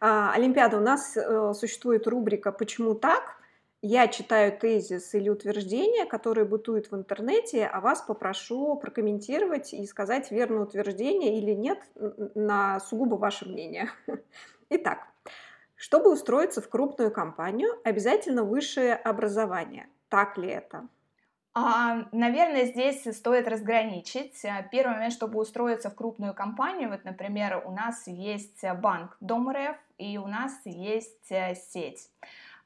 А, 0.00 0.32
Олимпиада, 0.32 0.78
у 0.78 0.80
нас 0.80 1.16
э, 1.16 1.52
существует 1.54 2.06
рубрика 2.06 2.52
«Почему 2.52 2.94
так?». 2.94 3.36
Я 3.80 4.08
читаю 4.08 4.58
тезис 4.58 5.14
или 5.14 5.28
утверждение, 5.28 6.04
которые 6.04 6.44
бытуют 6.44 6.90
в 6.90 6.96
интернете, 6.96 7.64
а 7.64 7.80
вас 7.80 8.02
попрошу 8.02 8.74
прокомментировать 8.76 9.72
и 9.72 9.86
сказать 9.86 10.32
верное 10.32 10.62
утверждение 10.62 11.38
или 11.38 11.52
нет 11.52 11.78
на 12.34 12.80
сугубо 12.80 13.14
ваше 13.14 13.48
мнение. 13.48 13.88
Итак, 14.70 15.06
чтобы 15.76 16.12
устроиться 16.12 16.60
в 16.60 16.68
крупную 16.68 17.12
компанию, 17.12 17.70
обязательно 17.84 18.42
высшее 18.42 18.96
образование. 18.96 19.88
Так 20.08 20.36
ли 20.38 20.48
это? 20.48 20.88
А, 21.54 22.08
наверное, 22.10 22.66
здесь 22.66 23.04
стоит 23.16 23.46
разграничить. 23.46 24.42
Первый 24.72 24.94
момент, 24.94 25.12
чтобы 25.12 25.40
устроиться 25.40 25.88
в 25.88 25.94
крупную 25.94 26.34
компанию, 26.34 26.90
вот, 26.90 27.04
например, 27.04 27.62
у 27.64 27.70
нас 27.70 28.08
есть 28.08 28.64
банк 28.80 29.16
Дом.РФ, 29.20 29.76
и 29.98 30.18
у 30.18 30.26
нас 30.26 30.52
есть 30.64 31.30
э, 31.30 31.54
сеть, 31.54 32.10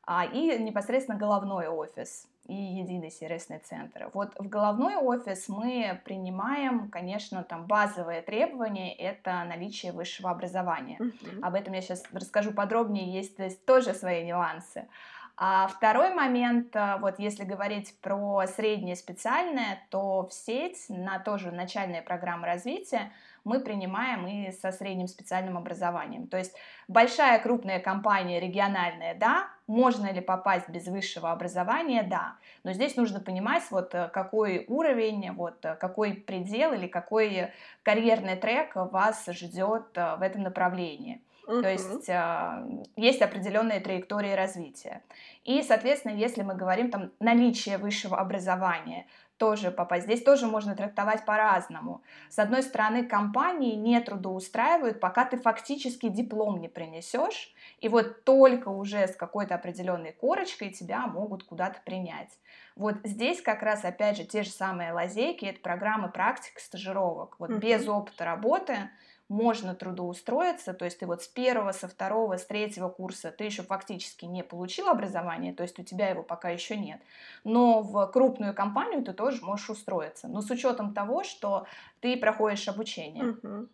а, 0.05 0.25
и 0.25 0.59
непосредственно 0.59 1.19
головной 1.19 1.69
офис 1.69 2.27
и 2.47 2.55
единый 2.55 3.11
сервисный 3.11 3.59
центр. 3.59 4.11
Вот 4.13 4.35
в 4.39 4.49
головной 4.49 4.97
офис 4.97 5.49
мы 5.49 6.01
принимаем, 6.05 6.91
конечно, 6.91 7.45
там 7.45 7.67
базовые 7.67 8.21
требования, 8.21 8.93
это 8.95 9.45
наличие 9.45 9.93
высшего 9.93 10.31
образования. 10.31 10.99
Mm-hmm. 11.01 11.41
Об 11.43 11.55
этом 11.55 11.73
я 11.75 11.81
сейчас 11.81 12.03
расскажу 12.13 12.53
подробнее, 12.53 13.13
есть 13.13 13.35
здесь 13.35 13.57
тоже 13.57 13.95
свои 13.95 14.25
нюансы. 14.25 14.89
А 15.37 15.67
второй 15.69 16.15
момент, 16.15 16.75
э, 16.77 16.99
вот 17.01 17.19
если 17.19 17.45
говорить 17.45 17.97
про 18.01 18.47
среднее 18.47 18.97
специальное, 18.97 19.81
то 19.91 20.27
в 20.27 20.33
сеть 20.33 20.85
на 20.89 21.19
тоже 21.21 21.51
начальные 21.53 22.03
программы 22.03 22.47
развития 22.47 23.13
мы 23.45 23.61
принимаем 23.61 24.27
и 24.27 24.53
со 24.53 24.73
средним 24.73 25.09
специальным 25.09 25.57
образованием. 25.57 26.27
То 26.27 26.39
есть 26.39 26.55
большая 26.89 27.39
крупная 27.41 27.81
компания 27.81 28.41
региональная, 28.41 29.15
да, 29.15 29.49
можно 29.67 30.13
ли 30.13 30.21
попасть 30.21 30.69
без 30.69 30.87
высшего 30.87 31.33
образования, 31.33 32.03
да, 32.03 32.37
но 32.65 32.73
здесь 32.73 32.97
нужно 32.97 33.21
понимать, 33.21 33.63
вот 33.71 33.95
э, 33.95 34.09
какой 34.13 34.65
уровень, 34.69 35.33
вот 35.33 35.65
э, 35.65 35.75
какой 35.77 36.15
предел 36.15 36.73
или 36.73 36.87
какой 36.87 37.53
карьерный 37.83 38.37
трек 38.37 38.75
вас 38.75 39.27
ждет 39.27 39.87
в 39.95 40.23
этом 40.23 40.43
направлении. 40.43 41.23
Uh-huh. 41.47 41.63
То 41.63 41.69
есть 41.69 42.09
э, 42.09 42.85
есть 42.97 43.21
определенные 43.21 43.81
траектории 43.81 44.33
развития. 44.33 45.03
И, 45.45 45.63
соответственно, 45.63 46.13
если 46.13 46.43
мы 46.43 46.55
говорим 46.55 46.91
там 46.91 47.11
наличие 47.19 47.79
высшего 47.79 48.19
образования, 48.19 49.07
тоже 49.37 49.71
попасть. 49.71 50.05
Здесь 50.05 50.23
тоже 50.23 50.47
можно 50.47 50.77
трактовать 50.77 51.25
по-разному. 51.25 52.03
С 52.29 52.39
одной 52.39 52.63
стороны, 52.63 53.05
компании 53.05 53.75
не 53.75 54.01
трудоустраивают, 54.01 55.01
пока 55.01 55.25
ты 55.25 55.37
фактически 55.37 56.09
диплом 56.09 56.61
не 56.61 56.69
принесешь, 56.69 57.53
и 57.79 57.89
вот 57.89 58.25
только 58.25 58.69
уже 58.69 59.07
с 59.09 59.17
какой-то 59.17 59.55
определенной 59.55 60.13
корочкой 60.13 60.71
тебя 60.71 61.07
могут 61.07 61.45
куда-то 61.45 61.81
принять. 61.85 62.39
Вот 62.77 62.97
здесь 63.05 63.43
как 63.43 63.63
раз, 63.63 63.85
опять 63.85 64.17
же, 64.17 64.25
те 64.25 64.43
же 64.43 64.51
самые 64.51 64.93
лазейки, 64.93 65.45
это 65.45 65.61
программы 65.61 66.11
практик, 66.11 66.59
стажировок. 66.59 67.37
Вот 67.39 67.51
uh-huh. 67.51 67.59
без 67.59 67.87
опыта 67.89 68.25
работы 68.25 68.91
можно 69.33 69.75
трудоустроиться, 69.75 70.75
то 70.75 70.85
есть 70.85 70.99
ты 70.99 71.07
вот 71.07 71.23
с 71.23 71.29
первого, 71.29 71.73
со 71.73 71.89
второго, 71.89 72.37
с 72.37 72.45
третьего 72.45 72.89
курса 72.89 73.33
ты 73.33 73.45
еще 73.45 73.63
фактически 73.63 74.27
не 74.27 74.45
получил 74.45 74.89
образование, 74.89 75.55
то 75.55 75.63
есть 75.63 75.79
у 75.79 75.83
тебя 75.83 76.11
его 76.11 76.23
пока 76.23 76.51
еще 76.51 76.77
нет, 76.77 77.01
но 77.43 77.83
в 77.83 78.07
крупную 78.09 78.55
компанию 78.55 79.03
ты 79.03 79.13
тоже 79.13 79.43
можешь 79.43 79.71
устроиться, 79.71 80.29
но 80.29 80.43
с 80.43 80.51
учетом 80.51 80.93
того, 80.93 81.25
что 81.25 81.67
ты 82.01 82.17
проходишь 82.17 82.69
обучение. 82.69 83.31
Угу. 83.31 83.69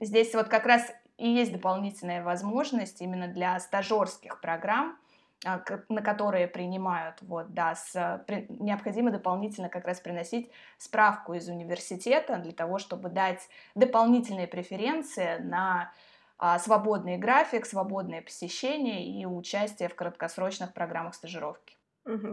Здесь 0.00 0.34
вот 0.34 0.48
как 0.48 0.66
раз 0.66 0.90
и 1.18 1.28
есть 1.28 1.52
дополнительная 1.52 2.22
возможность 2.22 3.00
именно 3.00 3.28
для 3.28 3.58
стажерских 3.58 4.40
программ, 4.40 4.96
на 5.44 6.02
которые 6.02 6.46
принимают, 6.46 7.20
вот, 7.22 7.52
да, 7.52 7.74
с, 7.74 8.24
при, 8.26 8.46
необходимо 8.48 9.10
дополнительно 9.10 9.68
как 9.68 9.86
раз 9.86 10.00
приносить 10.00 10.50
справку 10.78 11.34
из 11.34 11.48
университета 11.48 12.36
для 12.36 12.52
того, 12.52 12.78
чтобы 12.78 13.08
дать 13.08 13.48
дополнительные 13.74 14.46
преференции 14.46 15.38
на 15.38 15.92
а, 16.38 16.58
свободный 16.58 17.18
график, 17.18 17.66
свободное 17.66 18.22
посещение 18.22 19.06
и 19.06 19.26
участие 19.26 19.88
в 19.88 19.94
краткосрочных 19.94 20.72
программах 20.72 21.14
стажировки. 21.14 21.76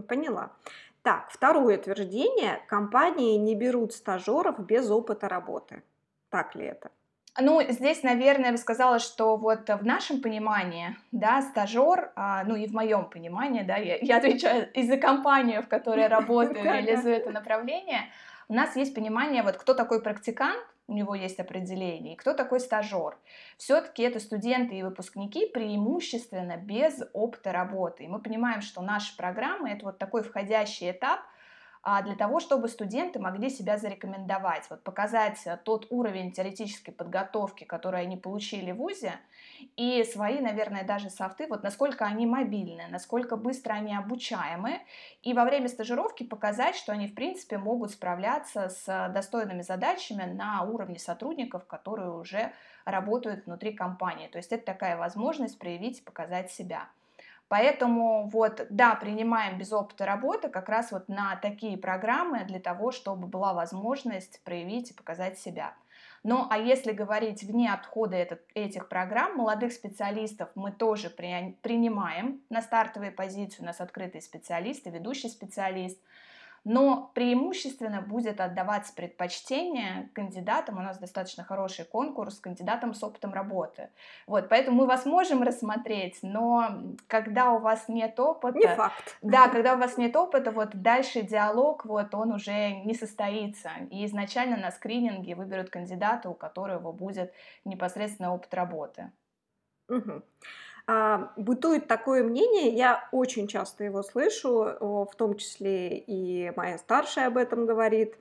Поняла. 0.08 0.52
Так, 1.02 1.30
второе 1.32 1.78
утверждение. 1.78 2.62
Компании 2.68 3.38
не 3.38 3.56
берут 3.56 3.94
стажеров 3.94 4.60
без 4.60 4.90
опыта 4.92 5.30
работы. 5.30 5.84
Так 6.30 6.56
ли 6.56 6.66
это? 6.66 6.92
Ну, 7.42 7.62
здесь, 7.70 8.04
наверное, 8.04 8.48
я 8.48 8.52
бы 8.52 8.58
сказала, 8.58 9.00
что 9.00 9.38
вот 9.38 9.70
в 9.70 9.86
нашем 9.86 10.22
понимании, 10.22 10.96
да, 11.12 11.42
стажер, 11.42 12.12
а, 12.16 12.44
ну 12.44 12.56
и 12.56 12.68
в 12.68 12.74
моем 12.74 13.10
понимании, 13.10 13.64
да, 13.64 13.78
я, 13.78 13.98
я 14.02 14.18
отвечаю 14.18 14.72
из-за 14.74 14.98
компании, 14.98 15.60
в 15.60 15.68
которой 15.68 16.08
работаю, 16.18 16.64
реализую 16.64 17.16
это 17.16 17.32
направление, 17.32 18.10
у 18.48 18.54
нас 18.54 18.76
есть 18.76 18.96
понимание, 18.96 19.44
вот 19.44 19.58
кто 19.58 19.74
такой 19.74 20.02
практикант, 20.02 20.60
у 20.88 20.94
него 20.94 21.14
есть 21.14 21.40
определение, 21.40 22.14
и 22.14 22.18
кто 22.18 22.34
такой 22.34 22.60
стажер. 22.60 23.16
Все-таки 23.58 24.02
это 24.02 24.20
студенты 24.20 24.76
и 24.76 24.84
выпускники 24.84 25.46
преимущественно 25.46 26.58
без 26.58 27.04
опыта 27.14 27.52
работы. 27.52 28.06
И 28.06 28.08
мы 28.08 28.20
понимаем, 28.20 28.62
что 28.62 28.82
наши 28.82 29.16
программы 29.16 29.70
это 29.70 29.86
вот 29.86 30.00
такой 30.00 30.24
входящий 30.24 30.90
этап– 30.90 31.20
для 31.84 32.16
того, 32.16 32.40
чтобы 32.40 32.68
студенты 32.68 33.20
могли 33.20 33.50
себя 33.50 33.78
зарекомендовать, 33.78 34.70
вот 34.70 34.84
показать 34.84 35.40
э, 35.46 35.58
тот 35.64 35.88
уровень 35.90 36.32
теоретической 36.32 36.94
подготовки, 36.94 37.64
который 37.64 38.02
они 38.02 38.18
получили 38.18 38.72
в 38.72 38.78
ВУЗе, 38.78 39.14
и 39.78 40.04
свои, 40.04 40.40
наверное, 40.40 40.84
даже 40.84 41.10
софты, 41.10 41.48
вот 41.48 41.64
насколько 41.64 42.06
они 42.06 42.26
мобильны, 42.26 42.88
насколько 42.90 43.38
быстро 43.38 43.74
они 43.74 43.96
обучаемы, 43.96 44.82
и 45.22 45.34
во 45.34 45.46
время 45.46 45.70
стажировки 45.70 46.24
показать, 46.24 46.76
что 46.76 46.92
они, 46.92 47.08
в 47.08 47.16
принципе, 47.16 47.58
могут 47.58 47.92
справляться 47.92 48.70
с 48.70 49.10
достойными 49.14 49.62
задачами 49.62 50.24
на 50.24 50.62
уровне 50.64 51.00
сотрудников, 51.00 51.66
которые 51.66 52.12
уже 52.12 52.52
работают 52.86 53.46
внутри 53.46 53.74
компании. 53.74 54.28
То 54.28 54.38
есть 54.38 54.52
это 54.52 54.66
такая 54.66 54.98
возможность 54.98 55.60
проявить 55.60 56.04
показать 56.04 56.52
себя. 56.52 56.90
Поэтому 57.50 58.30
вот, 58.30 58.68
да, 58.70 58.96
принимаем 58.96 59.58
без 59.58 59.74
опыта 59.74 60.06
работы 60.06 60.50
как 60.50 60.70
раз 60.70 60.92
вот 60.92 61.10
на 61.10 61.36
такие 61.36 61.78
программы 61.78 62.46
для 62.46 62.60
того, 62.60 62.92
чтобы 62.92 63.28
была 63.28 63.54
возможность 63.54 64.42
проявить 64.44 64.92
и 64.92 64.94
показать 64.94 65.40
себя. 65.40 65.74
Ну 66.24 66.46
а 66.50 66.58
если 66.58 66.92
говорить 66.92 67.44
вне 67.44 67.74
отхода 67.74 68.16
этот, 68.16 68.42
этих 68.54 68.88
программ, 68.88 69.38
молодых 69.38 69.74
специалистов 69.74 70.50
мы 70.54 70.72
тоже 70.72 71.10
при, 71.10 71.58
принимаем 71.64 72.42
на 72.50 72.62
стартовые 72.62 73.12
позиции, 73.12 73.64
у 73.64 73.66
нас 73.66 73.82
открытые 73.82 74.22
специалисты, 74.22 74.90
ведущий 74.92 75.30
специалист– 75.30 76.00
но 76.64 77.12
преимущественно 77.14 78.02
будет 78.02 78.40
отдаваться 78.42 78.94
предпочтение 78.94 80.10
кандидатам, 80.14 80.78
у 80.78 80.82
нас 80.82 80.98
достаточно 80.98 81.44
хороший 81.44 81.86
конкурс, 81.86 82.40
кандидатам 82.40 82.94
с 82.94 83.04
опытом 83.04 83.34
работы. 83.34 83.90
Вот, 84.28 84.50
поэтому 84.50 84.78
мы 84.78 84.86
вас 84.88 85.06
можем 85.06 85.44
рассмотреть, 85.44 86.20
но 86.22 86.96
когда 87.08 87.52
у 87.52 87.60
вас 87.60 87.88
нет 87.88 88.20
опыта... 88.20 88.58
Не 88.58 88.76
факт. 88.76 89.18
Да, 89.22 89.48
когда 89.48 89.76
у 89.76 89.78
вас 89.78 89.98
нет 89.98 90.16
опыта, 90.16 90.52
вот 90.52 90.70
дальше 90.74 91.22
диалог, 91.22 91.86
вот 91.86 92.14
он 92.14 92.34
уже 92.34 92.72
не 92.86 92.94
состоится. 92.94 93.72
И 93.90 94.06
изначально 94.06 94.58
на 94.58 94.72
скрининге 94.72 95.36
выберут 95.36 95.70
кандидата, 95.70 96.30
у 96.30 96.34
которого 96.34 96.92
будет 96.92 97.34
непосредственно 97.66 98.34
опыт 98.34 98.54
работы. 98.54 99.12
Угу. 99.90 100.22
А, 100.92 101.32
бытует 101.38 101.88
такое 101.88 102.24
мнение, 102.24 102.70
я 102.70 103.08
очень 103.12 103.48
часто 103.48 103.84
его 103.84 104.02
слышу, 104.02 104.76
в 104.80 105.12
том 105.16 105.38
числе 105.38 106.00
и 106.00 106.52
моя 106.56 106.80
старшая 106.80 107.28
об 107.28 107.38
этом 107.38 107.68
говорит, 107.68 108.16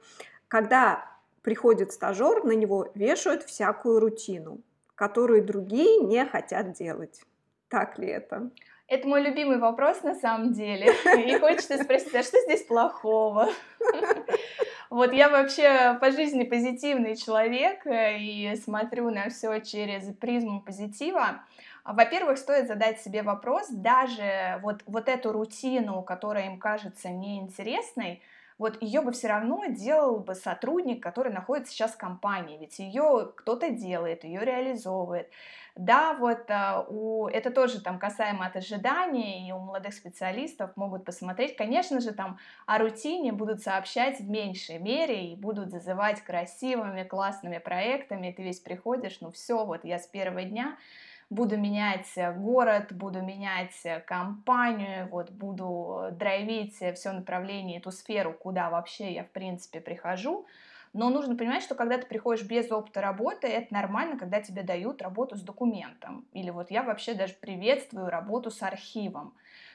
когда 0.48 1.10
приходит 1.40 1.92
стажер, 1.92 2.44
на 2.44 2.52
него 2.52 2.90
вешают 2.94 3.42
всякую 3.44 4.00
рутину, 4.00 4.60
которую 4.96 5.46
другие 5.46 6.00
не 6.00 6.26
хотят 6.26 6.72
делать. 6.74 7.22
Так 7.70 7.98
ли 7.98 8.08
это? 8.08 8.50
Это 8.86 9.08
мой 9.08 9.22
любимый 9.22 9.56
вопрос 9.56 10.02
на 10.02 10.14
самом 10.14 10.52
деле. 10.52 10.92
И 11.26 11.38
хочется 11.38 11.82
спросить, 11.82 12.14
а 12.14 12.22
что 12.22 12.38
здесь 12.42 12.64
плохого? 12.64 13.48
Вот 14.90 15.12
я 15.12 15.28
вообще 15.28 15.98
по 16.00 16.10
жизни 16.10 16.44
позитивный 16.44 17.14
человек 17.14 17.86
э, 17.86 18.18
и 18.18 18.56
смотрю 18.56 19.10
на 19.10 19.28
все 19.28 19.60
через 19.60 20.04
призму 20.16 20.62
позитива. 20.62 21.42
Во-первых, 21.88 22.36
стоит 22.36 22.68
задать 22.68 23.00
себе 23.00 23.22
вопрос, 23.22 23.68
даже 23.70 24.60
вот, 24.62 24.82
вот 24.86 25.08
эту 25.08 25.32
рутину, 25.32 26.02
которая 26.02 26.46
им 26.46 26.58
кажется 26.58 27.08
неинтересной, 27.08 28.22
вот 28.58 28.82
ее 28.82 29.00
бы 29.00 29.12
все 29.12 29.28
равно 29.28 29.66
делал 29.66 30.18
бы 30.18 30.34
сотрудник, 30.34 31.02
который 31.02 31.32
находится 31.32 31.72
сейчас 31.72 31.92
в 31.92 31.96
компании, 31.96 32.58
ведь 32.58 32.78
ее 32.78 33.32
кто-то 33.36 33.70
делает, 33.70 34.24
ее 34.24 34.40
реализовывает. 34.44 35.30
Да, 35.76 36.14
вот 36.14 36.50
а, 36.50 36.84
у, 36.88 37.28
это 37.28 37.50
тоже 37.50 37.80
там 37.80 37.98
касаемо 38.00 38.46
от 38.46 38.56
ожиданий, 38.56 39.48
и 39.48 39.52
у 39.52 39.58
молодых 39.58 39.94
специалистов 39.94 40.76
могут 40.76 41.04
посмотреть, 41.04 41.56
конечно 41.56 42.00
же, 42.00 42.12
там 42.12 42.38
о 42.66 42.78
рутине 42.78 43.32
будут 43.32 43.62
сообщать 43.62 44.18
в 44.18 44.28
меньшей 44.28 44.78
мере 44.78 45.32
и 45.32 45.36
будут 45.36 45.70
зазывать 45.70 46.20
красивыми, 46.20 47.04
классными 47.04 47.58
проектами, 47.58 48.32
ты 48.32 48.42
весь 48.42 48.60
приходишь, 48.60 49.18
ну 49.20 49.30
все, 49.30 49.64
вот 49.64 49.84
я 49.84 50.00
с 50.00 50.06
первого 50.06 50.42
дня 50.42 50.76
буду 51.30 51.56
менять 51.56 52.06
город, 52.36 52.92
буду 52.92 53.20
менять 53.22 53.74
компанию, 54.06 55.08
вот 55.10 55.30
буду 55.30 56.08
драйвить 56.12 56.76
все 56.94 57.12
направление, 57.12 57.78
эту 57.78 57.90
сферу, 57.90 58.32
куда 58.32 58.70
вообще 58.70 59.12
я, 59.12 59.24
в 59.24 59.30
принципе, 59.30 59.80
прихожу, 59.80 60.46
но 60.92 61.10
нужно 61.10 61.36
понимать, 61.36 61.62
что 61.62 61.74
когда 61.74 61.98
ты 61.98 62.06
приходишь 62.06 62.46
без 62.46 62.70
опыта 62.72 63.00
работы, 63.00 63.46
это 63.46 63.72
нормально, 63.74 64.18
когда 64.18 64.40
тебе 64.40 64.62
дают 64.62 65.02
работу 65.02 65.36
с 65.36 65.42
документом. 65.42 66.26
Или 66.32 66.50
вот 66.50 66.70
я 66.70 66.82
вообще 66.82 67.14
даже 67.14 67.34
приветствую 67.34 68.08
работу 68.08 68.50
с 68.50 68.62
архивом 68.62 69.34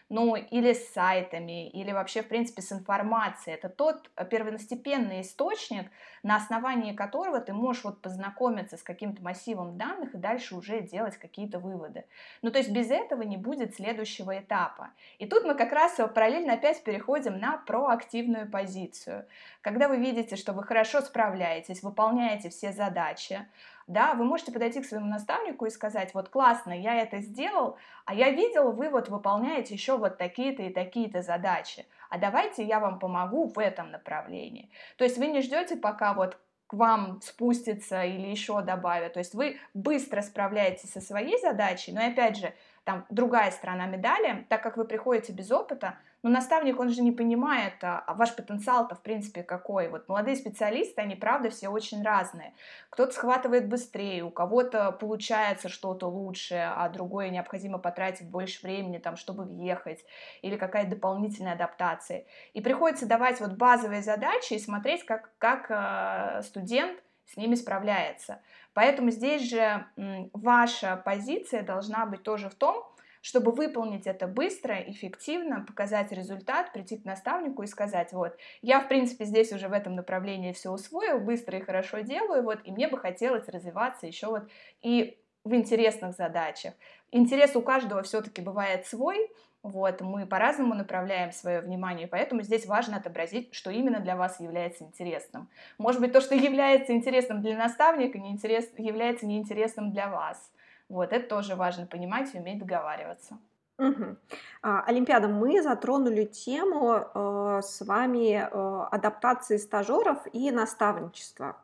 ну, 0.09 0.35
или 0.35 0.73
с 0.73 0.93
сайтами, 0.93 1.69
или 1.69 1.91
вообще, 1.91 2.21
в 2.21 2.27
принципе, 2.27 2.61
с 2.61 2.71
информацией. 2.71 3.55
Это 3.55 3.69
тот 3.69 4.11
э, 4.15 4.25
первостепенный 4.25 5.21
источник, 5.21 5.89
на 6.21 6.35
основании 6.35 6.93
которого 6.93 7.39
ты 7.39 7.53
можешь 7.53 7.83
вот 7.83 8.01
познакомиться 8.01 8.77
с 8.77 8.83
каким-то 8.83 9.23
массивом 9.23 9.77
данных 9.77 10.13
и 10.13 10.17
дальше 10.17 10.55
уже 10.55 10.81
делать 10.81 11.17
какие-то 11.17 11.59
выводы. 11.59 12.05
Ну, 12.41 12.51
то 12.51 12.59
есть 12.59 12.71
без 12.71 12.91
этого 12.91 13.23
не 13.23 13.37
будет 13.37 13.75
следующего 13.75 14.37
этапа. 14.39 14.91
И 15.19 15.25
тут 15.25 15.45
мы 15.45 15.55
как 15.55 15.71
раз 15.71 15.99
параллельно 16.13 16.53
опять 16.53 16.83
переходим 16.83 17.39
на 17.39 17.57
проактивную 17.57 18.49
позицию. 18.49 19.25
Когда 19.61 19.87
вы 19.87 19.97
видите, 19.97 20.35
что 20.35 20.53
вы 20.53 20.63
хорошо 20.63 21.01
справляетесь, 21.01 21.83
выполняете 21.83 22.49
все 22.49 22.71
задачи, 22.71 23.45
да, 23.87 24.13
вы 24.13 24.25
можете 24.25 24.51
подойти 24.51 24.81
к 24.81 24.85
своему 24.85 25.07
наставнику 25.07 25.65
и 25.65 25.69
сказать, 25.69 26.13
вот 26.13 26.29
классно, 26.29 26.71
я 26.71 26.95
это 26.95 27.19
сделал, 27.19 27.77
а 28.05 28.13
я 28.13 28.29
видел, 28.29 28.71
вы 28.71 28.89
вот 28.89 29.09
выполняете 29.09 29.73
еще 29.73 29.97
вот 29.97 30.17
такие-то 30.17 30.63
и 30.63 30.73
такие-то 30.73 31.21
задачи, 31.21 31.85
а 32.09 32.17
давайте 32.17 32.63
я 32.63 32.79
вам 32.79 32.99
помогу 32.99 33.47
в 33.47 33.59
этом 33.59 33.91
направлении. 33.91 34.69
То 34.97 35.03
есть 35.03 35.17
вы 35.17 35.27
не 35.27 35.41
ждете, 35.41 35.75
пока 35.75 36.13
вот 36.13 36.37
к 36.67 36.73
вам 36.73 37.21
спустится 37.21 38.03
или 38.03 38.27
еще 38.27 38.61
добавят, 38.61 39.13
то 39.13 39.19
есть 39.19 39.35
вы 39.35 39.57
быстро 39.73 40.21
справляетесь 40.21 40.91
со 40.91 41.01
своей 41.01 41.39
задачей, 41.39 41.91
но 41.91 42.05
опять 42.05 42.37
же, 42.37 42.53
там 42.83 43.05
другая 43.09 43.51
сторона 43.51 43.85
медали, 43.85 44.45
так 44.49 44.63
как 44.63 44.77
вы 44.77 44.85
приходите 44.85 45.33
без 45.33 45.51
опыта, 45.51 45.97
но 46.23 46.29
наставник, 46.29 46.79
он 46.79 46.89
же 46.89 47.01
не 47.01 47.11
понимает, 47.11 47.73
а, 47.83 47.99
а 48.07 48.13
ваш 48.13 48.33
потенциал-то, 48.33 48.95
в 48.95 49.01
принципе, 49.01 49.43
какой. 49.43 49.89
Вот 49.89 50.07
молодые 50.07 50.37
специалисты, 50.37 51.01
они, 51.01 51.15
правда, 51.15 51.49
все 51.49 51.67
очень 51.67 52.01
разные. 52.01 52.53
Кто-то 52.89 53.11
схватывает 53.11 53.67
быстрее, 53.67 54.23
у 54.23 54.31
кого-то 54.31 54.93
получается 54.93 55.67
что-то 55.67 56.07
лучше, 56.07 56.55
а 56.55 56.87
другое 56.87 57.29
необходимо 57.29 57.77
потратить 57.77 58.29
больше 58.29 58.65
времени, 58.65 58.99
там, 58.99 59.17
чтобы 59.17 59.43
въехать, 59.43 60.05
или 60.41 60.55
какая-то 60.55 60.91
дополнительная 60.91 61.53
адаптация. 61.53 62.25
И 62.53 62.61
приходится 62.61 63.05
давать 63.05 63.41
вот 63.41 63.51
базовые 63.51 64.01
задачи 64.01 64.53
и 64.53 64.59
смотреть, 64.59 65.05
как, 65.05 65.31
как 65.39 65.65
э, 65.69 66.41
студент 66.43 66.97
с 67.25 67.35
ними 67.35 67.55
справляется. 67.55 68.41
Поэтому 68.73 69.11
здесь 69.11 69.49
же 69.49 69.85
ваша 70.33 70.95
позиция 70.95 71.63
должна 71.63 72.05
быть 72.05 72.23
тоже 72.23 72.49
в 72.49 72.55
том, 72.55 72.85
чтобы 73.23 73.53
выполнить 73.53 74.05
это 74.05 74.27
быстро, 74.27 74.75
эффективно, 74.75 75.63
показать 75.65 76.11
результат, 76.11 76.73
прийти 76.73 76.97
к 76.97 77.05
наставнику 77.05 77.63
и 77.63 77.67
сказать, 77.67 78.11
вот, 78.11 78.37
я, 78.61 78.81
в 78.81 78.89
принципе, 78.89 79.23
здесь 79.23 79.53
уже 79.53 79.69
в 79.69 79.71
этом 79.71 79.95
направлении 79.95 80.51
все 80.51 80.69
усвоил, 80.71 81.19
быстро 81.19 81.57
и 81.57 81.61
хорошо 81.61 82.01
делаю, 82.01 82.43
вот, 82.43 82.59
и 82.65 82.71
мне 82.71 82.89
бы 82.89 82.97
хотелось 82.97 83.47
развиваться 83.47 84.05
еще 84.07 84.27
вот 84.27 84.49
и 84.81 85.17
в 85.45 85.53
интересных 85.55 86.15
задачах. 86.15 86.73
Интерес 87.11 87.55
у 87.55 87.61
каждого 87.61 88.03
все-таки 88.03 88.41
бывает 88.41 88.85
свой, 88.87 89.31
вот, 89.61 90.01
мы 90.01 90.25
по-разному 90.25 90.75
направляем 90.75 91.31
свое 91.31 91.61
внимание, 91.61 92.07
поэтому 92.07 92.41
здесь 92.41 92.65
важно 92.65 92.97
отобразить, 92.97 93.53
что 93.55 93.71
именно 93.71 94.01
для 94.01 94.17
вас 94.17 94.41
является 94.41 94.83
интересным. 94.83 95.47
Может 95.77 96.01
быть, 96.01 96.11
то, 96.11 96.19
что 96.19 96.35
является 96.35 96.91
интересным 96.91 97.41
для 97.41 97.57
наставника, 97.57 98.19
не 98.19 98.31
интерес, 98.31 98.69
является 98.77 99.25
неинтересным 99.25 99.93
для 99.93 100.09
вас. 100.09 100.51
Вот, 100.89 101.13
это 101.13 101.27
тоже 101.27 101.55
важно 101.55 101.85
понимать 101.85 102.33
и 102.33 102.39
уметь 102.39 102.59
договариваться. 102.59 103.37
Угу. 103.79 104.17
Олимпиада, 104.61 105.27
мы 105.27 105.61
затронули 105.61 106.25
тему 106.25 106.93
э, 106.93 107.61
с 107.63 107.81
вами 107.83 108.35
э, 108.35 108.87
адаптации 108.91 109.57
стажеров 109.57 110.19
и 110.31 110.51
наставничества. 110.51 111.57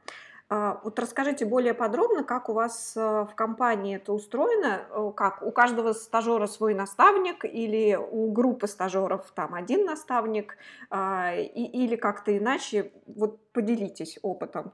Э, 0.50 0.78
вот 0.84 0.98
расскажите 0.98 1.46
более 1.46 1.76
подробно, 1.76 2.24
как 2.24 2.50
у 2.50 2.54
вас 2.54 2.98
э, 2.98 3.00
в 3.00 3.36
компании 3.36 3.98
это 3.98 4.12
устроено, 4.12 4.82
э, 4.90 5.12
как 5.16 5.44
у 5.44 5.52
каждого 5.52 5.94
стажера 5.94 6.48
свой 6.48 6.74
наставник 6.74 7.46
или 7.46 7.96
у 7.96 8.32
группы 8.32 8.68
стажеров 8.68 9.30
там 9.36 9.54
один 9.54 9.86
наставник, 9.86 10.58
э, 10.90 11.44
и, 11.44 11.84
или 11.84 11.96
как-то 11.96 12.36
иначе. 12.36 12.92
Вот 13.06 13.40
поделитесь 13.52 14.18
опытом. 14.24 14.74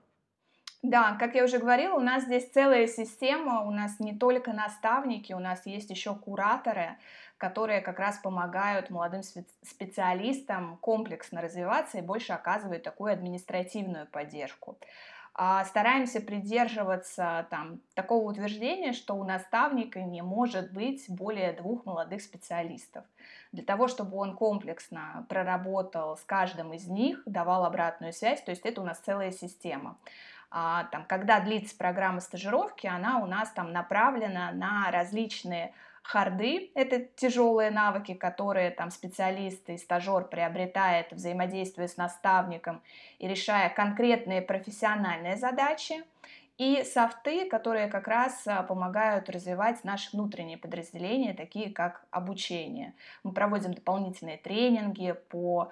Да, 0.88 1.16
как 1.20 1.34
я 1.34 1.44
уже 1.44 1.58
говорила, 1.58 1.96
у 1.96 2.00
нас 2.00 2.26
здесь 2.26 2.48
целая 2.52 2.86
система, 2.86 3.62
у 3.62 3.72
нас 3.72 4.00
не 4.00 4.16
только 4.16 4.54
наставники, 4.54 5.34
у 5.34 5.40
нас 5.40 5.66
есть 5.66 5.90
еще 5.90 6.14
кураторы, 6.14 6.98
которые 7.38 7.82
как 7.82 7.98
раз 7.98 8.20
помогают 8.20 8.92
молодым 8.92 9.22
специалистам 9.64 10.78
комплексно 10.78 11.42
развиваться 11.42 11.98
и 11.98 12.02
больше 12.02 12.34
оказывают 12.34 12.84
такую 12.84 13.14
административную 13.14 14.06
поддержку. 14.06 14.78
А, 15.34 15.66
стараемся 15.66 16.22
придерживаться 16.22 17.48
там, 17.50 17.82
такого 17.96 18.30
утверждения, 18.30 18.94
что 18.94 19.16
у 19.16 19.24
наставника 19.24 20.02
не 20.02 20.22
может 20.22 20.72
быть 20.72 21.04
более 21.10 21.52
двух 21.54 21.86
молодых 21.86 22.22
специалистов. 22.22 23.04
Для 23.52 23.64
того, 23.64 23.88
чтобы 23.88 24.18
он 24.18 24.36
комплексно 24.36 25.26
проработал 25.30 26.16
с 26.16 26.22
каждым 26.22 26.74
из 26.74 26.88
них, 26.88 27.24
давал 27.26 27.66
обратную 27.66 28.14
связь, 28.14 28.44
то 28.44 28.52
есть 28.52 28.66
это 28.68 28.82
у 28.82 28.86
нас 28.86 29.00
целая 29.00 29.32
система 29.32 29.98
там, 30.50 31.06
когда 31.06 31.40
длится 31.40 31.76
программа 31.76 32.20
стажировки, 32.22 32.88
она 32.88 33.20
у 33.20 33.26
нас 33.26 33.50
там 33.52 33.72
направлена 33.72 34.52
на 34.52 34.90
различные 34.92 35.74
харды, 36.06 36.72
это 36.76 37.00
тяжелые 37.00 37.72
навыки, 37.72 38.14
которые 38.14 38.70
там 38.70 38.92
специалист 38.92 39.68
и 39.70 39.78
стажер 39.78 40.26
приобретает, 40.26 41.12
взаимодействуя 41.12 41.88
с 41.88 41.98
наставником 41.98 42.82
и 43.18 43.28
решая 43.28 43.70
конкретные 43.70 44.42
профессиональные 44.42 45.36
задачи, 45.36 46.04
и 46.58 46.84
софты, 46.84 47.50
которые 47.50 47.88
как 47.88 48.08
раз 48.08 48.48
а, 48.48 48.64
помогают 48.64 49.30
развивать 49.30 49.84
наши 49.84 50.10
внутренние 50.14 50.58
подразделения, 50.58 51.34
такие 51.34 51.70
как 51.70 52.06
обучение. 52.12 52.94
Мы 53.24 53.34
проводим 53.34 53.74
дополнительные 53.74 54.38
тренинги 54.38 55.14
по 55.30 55.72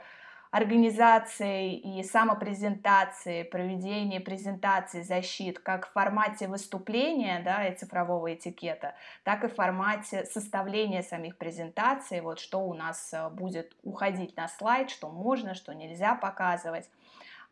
организации 0.54 1.76
и 1.76 2.04
самопрезентации, 2.04 3.42
проведения 3.42 4.20
презентации 4.20 5.02
защит 5.02 5.58
как 5.58 5.88
в 5.88 5.94
формате 5.94 6.48
выступления 6.48 7.42
да, 7.44 7.66
и 7.66 7.76
цифрового 7.76 8.36
этикета, 8.36 8.94
так 9.24 9.44
и 9.44 9.48
в 9.48 9.56
формате 9.56 10.26
составления 10.26 11.02
самих 11.02 11.40
презентаций, 11.40 12.22
вот 12.22 12.40
что 12.40 12.60
у 12.60 12.76
нас 12.76 13.12
э, 13.14 13.30
будет 13.32 13.76
уходить 13.82 14.38
на 14.38 14.48
слайд, 14.48 14.92
что 14.92 15.10
можно, 15.10 15.56
что 15.56 15.74
нельзя 15.74 16.14
показывать 16.14 16.88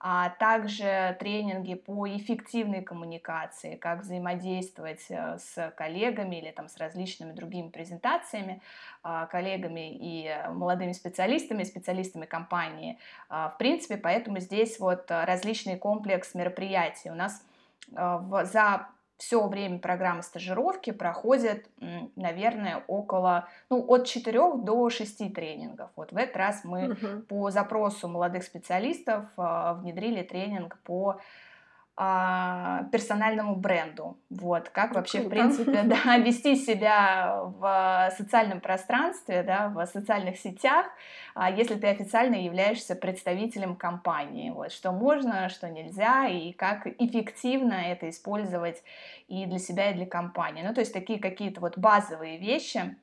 а 0.03 0.29
также 0.29 1.15
тренинги 1.19 1.75
по 1.75 2.07
эффективной 2.09 2.81
коммуникации, 2.81 3.75
как 3.75 4.01
взаимодействовать 4.01 5.05
э, 5.09 5.37
с 5.37 5.71
коллегами 5.77 6.37
или 6.37 6.49
там, 6.49 6.67
с 6.67 6.77
различными 6.77 7.33
другими 7.33 7.69
презентациями, 7.69 8.63
а, 9.03 9.27
коллегами 9.27 9.93
и 9.93 10.35
молодыми 10.49 10.93
специалистами, 10.93 11.63
специалистами 11.63 12.25
компании. 12.25 12.97
А, 13.29 13.49
в 13.49 13.59
принципе, 13.59 13.95
поэтому 13.95 14.39
здесь 14.39 14.79
вот 14.79 15.05
различный 15.07 15.77
комплекс 15.77 16.33
мероприятий. 16.33 17.11
У 17.11 17.15
нас 17.15 17.45
э, 17.95 18.19
за 18.45 18.87
все 19.21 19.47
время 19.47 19.77
программы 19.77 20.23
стажировки 20.23 20.89
проходит, 20.89 21.69
наверное, 22.15 22.83
около, 22.87 23.47
ну, 23.69 23.85
от 23.87 24.07
4 24.07 24.57
до 24.63 24.89
6 24.89 25.31
тренингов. 25.31 25.91
Вот 25.95 26.11
в 26.11 26.17
этот 26.17 26.35
раз 26.37 26.63
мы 26.63 26.93
угу. 26.93 27.21
по 27.29 27.51
запросу 27.51 28.07
молодых 28.07 28.43
специалистов 28.43 29.25
а, 29.37 29.75
внедрили 29.75 30.23
тренинг 30.23 30.79
по 30.83 31.21
персональному 31.95 33.55
бренду. 33.55 34.17
Вот, 34.29 34.69
как 34.69 34.95
вообще, 34.95 35.21
в 35.21 35.29
принципе, 35.29 35.83
да, 35.83 36.17
вести 36.17 36.55
себя 36.55 37.43
в 37.43 38.11
социальном 38.17 38.59
пространстве, 38.59 39.43
да, 39.43 39.67
в 39.69 39.85
социальных 39.85 40.37
сетях, 40.37 40.87
а, 41.35 41.51
если 41.51 41.75
ты 41.75 41.87
официально 41.87 42.35
являешься 42.35 42.95
представителем 42.95 43.75
компании. 43.75 44.51
Вот, 44.51 44.71
что 44.71 44.91
можно, 44.91 45.49
что 45.49 45.69
нельзя, 45.69 46.27
и 46.27 46.53
как 46.53 46.87
эффективно 46.87 47.73
это 47.73 48.09
использовать 48.09 48.81
и 49.27 49.45
для 49.45 49.59
себя, 49.59 49.91
и 49.91 49.93
для 49.93 50.05
компании. 50.05 50.63
Ну, 50.63 50.73
то 50.73 50.79
есть 50.79 50.93
такие 50.93 51.19
какие-то 51.19 51.61
вот 51.61 51.77
базовые 51.77 52.37
вещи, 52.39 52.95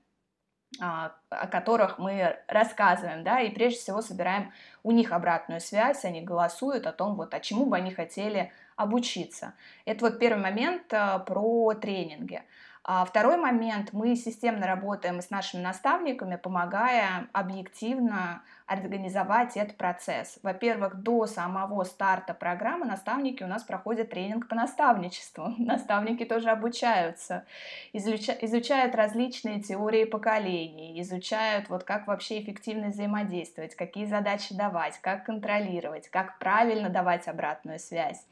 а, 0.80 1.14
о 1.30 1.46
которых 1.46 1.98
мы 1.98 2.38
рассказываем, 2.46 3.22
да, 3.22 3.40
и 3.40 3.50
прежде 3.50 3.78
всего 3.78 4.02
собираем 4.02 4.52
у 4.82 4.92
них 4.92 5.12
обратную 5.12 5.60
связь, 5.60 6.04
они 6.04 6.20
голосуют 6.20 6.86
о 6.86 6.92
том, 6.92 7.16
вот, 7.16 7.32
о 7.34 7.40
чему 7.40 7.66
бы 7.66 7.76
они 7.76 7.90
хотели 7.90 8.52
обучиться. 8.78 9.54
Это 9.84 10.06
вот 10.06 10.18
первый 10.18 10.40
момент 10.40 10.92
а, 10.94 11.18
про 11.18 11.74
тренинги. 11.74 12.42
А 12.90 13.04
второй 13.04 13.36
момент, 13.36 13.92
мы 13.92 14.16
системно 14.16 14.66
работаем 14.66 15.20
с 15.20 15.28
нашими 15.28 15.60
наставниками, 15.60 16.36
помогая 16.36 17.28
объективно 17.34 18.42
организовать 18.66 19.58
этот 19.58 19.76
процесс. 19.76 20.38
Во-первых, 20.42 20.94
до 21.02 21.26
самого 21.26 21.84
старта 21.84 22.32
программы 22.32 22.86
наставники 22.86 23.42
у 23.42 23.46
нас 23.46 23.62
проходят 23.62 24.08
тренинг 24.08 24.48
по 24.48 24.54
наставничеству. 24.54 25.52
Наставники 25.58 26.24
тоже 26.24 26.48
обучаются, 26.48 27.44
изучают 27.92 28.94
различные 28.94 29.60
теории 29.60 30.04
поколений, 30.04 30.98
изучают, 31.02 31.68
вот 31.68 31.84
как 31.84 32.06
вообще 32.06 32.40
эффективно 32.40 32.88
взаимодействовать, 32.88 33.74
какие 33.74 34.06
задачи 34.06 34.54
давать, 34.54 34.98
как 35.02 35.26
контролировать, 35.26 36.08
как 36.08 36.38
правильно 36.38 36.88
давать 36.88 37.28
обратную 37.28 37.78
связь 37.78 38.24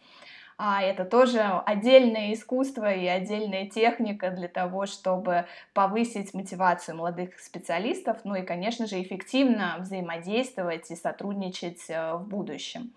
а 0.58 0.82
это 0.82 1.04
тоже 1.04 1.40
отдельное 1.40 2.32
искусство 2.32 2.92
и 2.92 3.06
отдельная 3.06 3.66
техника 3.66 4.30
для 4.30 4.48
того, 4.48 4.86
чтобы 4.86 5.46
повысить 5.74 6.32
мотивацию 6.32 6.96
молодых 6.96 7.38
специалистов, 7.40 8.18
ну 8.24 8.34
и, 8.34 8.42
конечно 8.42 8.86
же, 8.86 9.00
эффективно 9.02 9.76
взаимодействовать 9.80 10.90
и 10.90 10.96
сотрудничать 10.96 11.84
э, 11.88 12.14
в 12.14 12.26
будущем. 12.26 12.92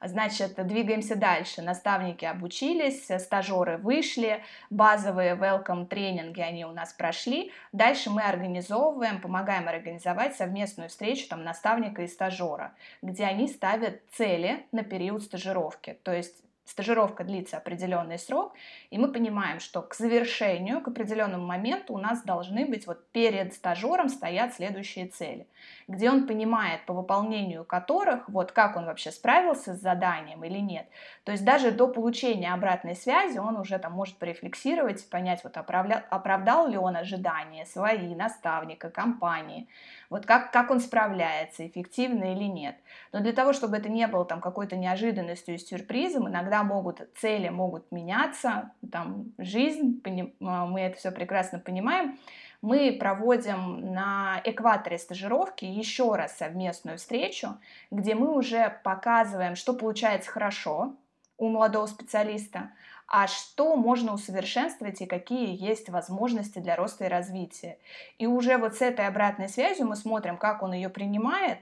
Значит, 0.00 0.54
двигаемся 0.64 1.16
дальше. 1.16 1.60
Наставники 1.60 2.24
обучились, 2.24 3.08
стажеры 3.20 3.78
вышли, 3.78 4.44
базовые 4.70 5.34
welcome 5.34 5.86
тренинги 5.86 6.40
они 6.40 6.64
у 6.64 6.70
нас 6.70 6.92
прошли. 6.92 7.52
Дальше 7.72 8.08
мы 8.10 8.22
организовываем, 8.22 9.20
помогаем 9.20 9.66
организовать 9.66 10.36
совместную 10.36 10.88
встречу 10.88 11.28
там, 11.28 11.42
наставника 11.42 12.02
и 12.02 12.06
стажера, 12.06 12.74
где 13.02 13.24
они 13.24 13.48
ставят 13.48 14.00
цели 14.12 14.64
на 14.70 14.84
период 14.84 15.22
стажировки. 15.24 15.98
То 16.04 16.12
есть 16.12 16.44
стажировка 16.68 17.24
длится 17.24 17.56
определенный 17.56 18.18
срок, 18.18 18.54
и 18.90 18.98
мы 18.98 19.10
понимаем, 19.10 19.58
что 19.60 19.82
к 19.82 19.94
завершению, 19.94 20.80
к 20.80 20.88
определенному 20.88 21.46
моменту 21.46 21.94
у 21.94 21.98
нас 21.98 22.22
должны 22.22 22.66
быть 22.66 22.86
вот 22.86 23.10
перед 23.10 23.54
стажером 23.54 24.08
стоят 24.08 24.54
следующие 24.54 25.06
цели, 25.06 25.46
где 25.88 26.10
он 26.10 26.26
понимает, 26.26 26.84
по 26.86 26.92
выполнению 26.92 27.64
которых, 27.64 28.28
вот 28.28 28.52
как 28.52 28.76
он 28.76 28.84
вообще 28.84 29.10
справился 29.10 29.74
с 29.74 29.80
заданием 29.80 30.44
или 30.44 30.58
нет. 30.58 30.86
То 31.24 31.32
есть 31.32 31.44
даже 31.44 31.70
до 31.70 31.88
получения 31.88 32.52
обратной 32.52 32.94
связи 32.94 33.38
он 33.38 33.56
уже 33.56 33.78
там 33.78 33.92
может 33.92 34.16
порефлексировать, 34.18 35.08
понять, 35.08 35.42
вот 35.44 35.56
оправдал, 35.56 36.68
ли 36.68 36.76
он 36.76 36.96
ожидания 36.96 37.64
свои, 37.64 38.14
наставника, 38.14 38.90
компании, 38.90 39.68
вот 40.10 40.26
как, 40.26 40.52
как 40.52 40.70
он 40.70 40.80
справляется, 40.80 41.66
эффективно 41.66 42.32
или 42.32 42.44
нет. 42.44 42.76
Но 43.12 43.20
для 43.20 43.32
того, 43.32 43.52
чтобы 43.52 43.76
это 43.76 43.88
не 43.88 44.06
было 44.06 44.24
там 44.24 44.40
какой-то 44.40 44.76
неожиданностью 44.76 45.54
и 45.54 45.58
сюрпризом, 45.58 46.28
иногда 46.28 46.62
могут, 46.62 47.00
цели 47.16 47.48
могут 47.48 47.90
меняться, 47.92 48.72
там 48.90 49.32
жизнь, 49.38 50.02
а, 50.40 50.66
мы 50.66 50.80
это 50.80 50.96
все 50.96 51.10
прекрасно 51.10 51.58
понимаем, 51.58 52.18
мы 52.60 52.96
проводим 52.98 53.92
на 53.92 54.40
экваторе 54.44 54.98
стажировки 54.98 55.64
еще 55.64 56.14
раз 56.16 56.36
совместную 56.36 56.98
встречу, 56.98 57.58
где 57.90 58.14
мы 58.14 58.36
уже 58.36 58.80
показываем, 58.82 59.54
что 59.54 59.74
получается 59.74 60.30
хорошо 60.30 60.96
у 61.36 61.48
молодого 61.48 61.86
специалиста, 61.86 62.70
а 63.08 63.26
что 63.26 63.74
можно 63.74 64.12
усовершенствовать 64.12 65.00
и 65.00 65.06
какие 65.06 65.56
есть 65.60 65.88
возможности 65.88 66.58
для 66.58 66.76
роста 66.76 67.06
и 67.06 67.08
развития. 67.08 67.78
И 68.18 68.26
уже 68.26 68.58
вот 68.58 68.74
с 68.74 68.82
этой 68.82 69.06
обратной 69.06 69.48
связью 69.48 69.86
мы 69.86 69.96
смотрим, 69.96 70.36
как 70.36 70.62
он 70.62 70.74
ее 70.74 70.90
принимает 70.90 71.58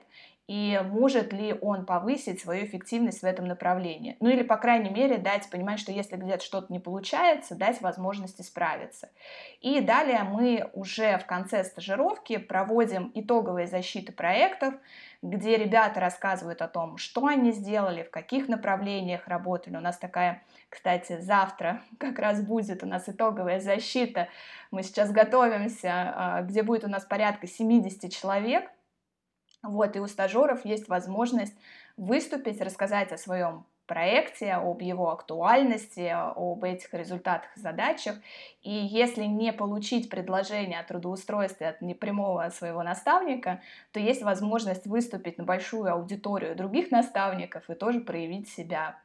и 0.48 0.80
может 0.84 1.32
ли 1.32 1.56
он 1.60 1.86
повысить 1.86 2.40
свою 2.40 2.66
эффективность 2.66 3.22
в 3.22 3.24
этом 3.24 3.46
направлении. 3.46 4.16
Ну 4.20 4.28
или, 4.28 4.44
по 4.44 4.56
крайней 4.56 4.90
мере, 4.90 5.18
дать 5.18 5.50
понимать, 5.50 5.80
что 5.80 5.90
если 5.90 6.16
где-то 6.16 6.44
что-то 6.44 6.72
не 6.72 6.78
получается, 6.78 7.56
дать 7.56 7.80
возможность 7.80 8.40
исправиться. 8.40 9.08
И 9.60 9.80
далее 9.80 10.22
мы 10.22 10.70
уже 10.72 11.18
в 11.18 11.26
конце 11.26 11.64
стажировки 11.64 12.36
проводим 12.36 13.10
итоговые 13.14 13.66
защиты 13.66 14.12
проектов, 14.12 14.74
где 15.20 15.56
ребята 15.56 15.98
рассказывают 15.98 16.62
о 16.62 16.68
том, 16.68 16.96
что 16.96 17.26
они 17.26 17.50
сделали, 17.50 18.04
в 18.04 18.10
каких 18.10 18.46
направлениях 18.46 19.26
работали. 19.26 19.76
У 19.76 19.80
нас 19.80 19.98
такая, 19.98 20.44
кстати, 20.68 21.20
завтра 21.20 21.82
как 21.98 22.18
раз 22.18 22.42
будет 22.42 22.82
у 22.82 22.86
нас 22.86 23.08
итоговая 23.08 23.60
защита. 23.60 24.28
Мы 24.70 24.82
сейчас 24.82 25.10
готовимся, 25.10 25.90
а, 25.92 26.42
где 26.42 26.62
будет 26.62 26.84
у 26.84 26.88
нас 26.88 27.04
порядка 27.04 27.46
70 27.46 28.12
человек, 28.12 28.70
вот, 29.62 29.96
и 29.96 30.00
у 30.00 30.06
стажеров 30.06 30.64
есть 30.64 30.88
возможность 30.88 31.56
выступить, 31.96 32.60
рассказать 32.60 33.10
о 33.12 33.18
своем 33.18 33.64
проекте, 33.86 34.52
об 34.52 34.82
его 34.82 35.10
актуальности, 35.10 36.12
об 36.12 36.62
этих 36.64 36.92
результатах 36.92 37.56
и 37.56 37.60
задачах. 37.60 38.16
И 38.62 38.70
если 38.70 39.24
не 39.24 39.52
получить 39.52 40.10
предложение 40.10 40.80
о 40.80 40.84
трудоустройстве 40.84 41.68
от 41.68 41.80
непрямого 41.80 42.48
своего 42.50 42.82
наставника, 42.82 43.62
то 43.92 44.00
есть 44.00 44.22
возможность 44.22 44.86
выступить 44.86 45.38
на 45.38 45.44
большую 45.44 45.92
аудиторию 45.92 46.56
других 46.56 46.90
наставников 46.90 47.70
и 47.70 47.74
тоже 47.74 48.00
проявить 48.00 48.48
себя. 48.48 48.98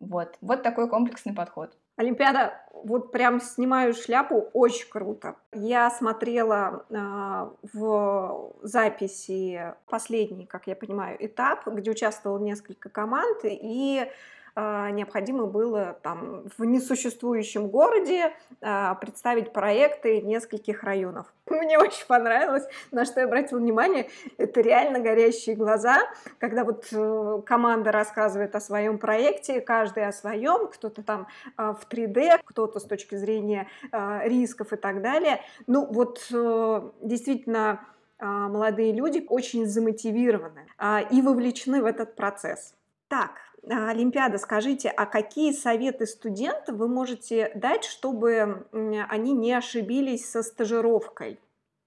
Вот, 0.00 0.36
вот 0.40 0.62
такой 0.62 0.88
комплексный 0.88 1.34
подход. 1.34 1.76
Олимпиада, 1.96 2.54
вот 2.72 3.12
прям 3.12 3.40
снимаю 3.40 3.92
шляпу, 3.92 4.48
очень 4.54 4.88
круто. 4.88 5.36
Я 5.52 5.90
смотрела 5.90 6.86
э, 6.88 7.50
в 7.74 8.54
записи 8.62 9.74
последний, 9.86 10.46
как 10.46 10.66
я 10.66 10.74
понимаю, 10.74 11.18
этап, 11.24 11.66
где 11.66 11.90
участвовало 11.90 12.38
несколько 12.38 12.88
команд, 12.88 13.40
и 13.44 14.10
необходимо 14.56 15.46
было 15.46 15.98
там 16.02 16.44
в 16.58 16.64
несуществующем 16.64 17.68
городе 17.68 18.32
а, 18.62 18.94
представить 18.96 19.52
проекты 19.52 20.20
нескольких 20.20 20.82
районов. 20.82 21.32
Мне 21.50 21.78
очень 21.78 22.06
понравилось, 22.06 22.64
на 22.90 23.04
что 23.04 23.20
я 23.20 23.26
обратила 23.26 23.58
внимание, 23.58 24.08
это 24.36 24.60
реально 24.60 25.00
горящие 25.00 25.56
глаза, 25.56 25.98
когда 26.38 26.64
вот 26.64 26.86
э, 26.92 27.42
команда 27.46 27.92
рассказывает 27.92 28.54
о 28.54 28.60
своем 28.60 28.98
проекте, 28.98 29.60
каждый 29.60 30.06
о 30.06 30.12
своем, 30.12 30.68
кто-то 30.68 31.02
там 31.02 31.26
а, 31.56 31.72
в 31.72 31.88
3D, 31.88 32.40
кто-то 32.44 32.80
с 32.80 32.84
точки 32.84 33.14
зрения 33.14 33.68
рисков 33.92 34.72
и 34.72 34.76
так 34.76 35.02
далее. 35.02 35.40
Ну 35.66 35.86
вот 35.86 36.26
э, 36.32 36.90
действительно 37.02 37.80
молодые 38.18 38.92
люди 38.92 39.24
очень 39.28 39.64
замотивированы 39.64 40.66
и 41.10 41.22
вовлечены 41.22 41.82
в 41.82 41.86
этот 41.86 42.16
процесс. 42.16 42.74
Так, 43.10 43.30
а, 43.30 43.49
Олимпиада, 43.68 44.38
скажите, 44.38 44.88
а 44.88 45.06
какие 45.06 45.52
советы 45.52 46.06
студентам 46.06 46.76
вы 46.76 46.88
можете 46.88 47.52
дать, 47.54 47.84
чтобы 47.84 48.66
они 49.08 49.32
не 49.32 49.52
ошибились 49.52 50.30
со 50.30 50.42
стажировкой? 50.42 51.38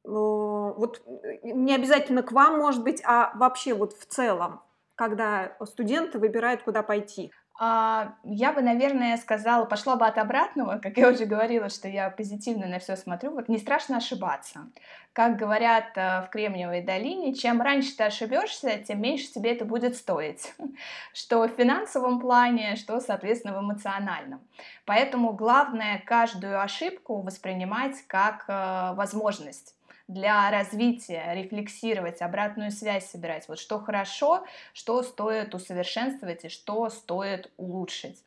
Вот 0.04 1.02
не 1.44 1.74
обязательно 1.74 2.24
к 2.24 2.32
вам, 2.32 2.58
может 2.60 2.84
быть, 2.84 3.02
а 3.06 3.32
вообще 3.36 3.74
вот 3.74 3.94
в 3.94 4.06
целом, 4.06 4.62
когда 4.96 5.56
студенты 5.66 6.20
выбирают, 6.20 6.64
куда 6.64 6.84
пойти. 6.84 7.32
А, 7.60 8.16
я 8.24 8.52
бы, 8.52 8.62
наверное, 8.62 9.16
сказала, 9.18 9.66
пошла 9.66 9.96
бы 9.96 10.08
от 10.08 10.18
обратного, 10.18 10.80
как 10.80 10.98
я 10.98 11.10
уже 11.10 11.26
говорила, 11.26 11.70
что 11.70 11.88
я 11.88 12.10
позитивно 12.10 12.66
на 12.66 12.80
все 12.80 12.96
смотрю. 12.96 13.32
Вот 13.32 13.48
не 13.48 13.60
страшно 13.60 13.98
ошибаться. 13.98 14.68
Как 15.14 15.38
говорят 15.38 15.96
э, 15.96 16.22
в 16.22 16.30
Кремниевой 16.32 16.82
долине, 16.82 17.36
чем 17.36 17.62
раньше 17.62 17.96
ты 17.96 18.06
ошибешься, 18.06 18.80
тем 18.80 19.02
меньше 19.02 19.32
тебе 19.32 19.52
это 19.52 19.66
будет 19.66 19.96
стоить. 19.96 20.52
Что 21.14 21.48
в 21.48 21.50
финансовом 21.50 22.20
плане, 22.20 22.76
что, 22.76 23.00
соответственно, 23.00 23.56
в 23.56 23.62
эмоциональном. 23.62 24.42
Поэтому 24.86 25.34
главное 25.34 26.02
каждую 26.04 26.60
ошибку 26.60 27.22
воспринимать 27.22 28.02
как 28.08 28.46
э, 28.48 28.96
возможность 28.96 29.76
для 30.08 30.52
развития, 30.52 31.34
рефлексировать, 31.34 32.22
обратную 32.22 32.72
связь 32.72 33.10
собирать. 33.10 33.48
Вот 33.48 33.60
что 33.60 33.80
хорошо, 33.80 34.46
что 34.74 35.02
стоит 35.04 35.56
усовершенствовать 35.56 36.46
и 36.46 36.50
что 36.50 36.90
стоит 36.90 37.52
улучшить. 37.58 38.24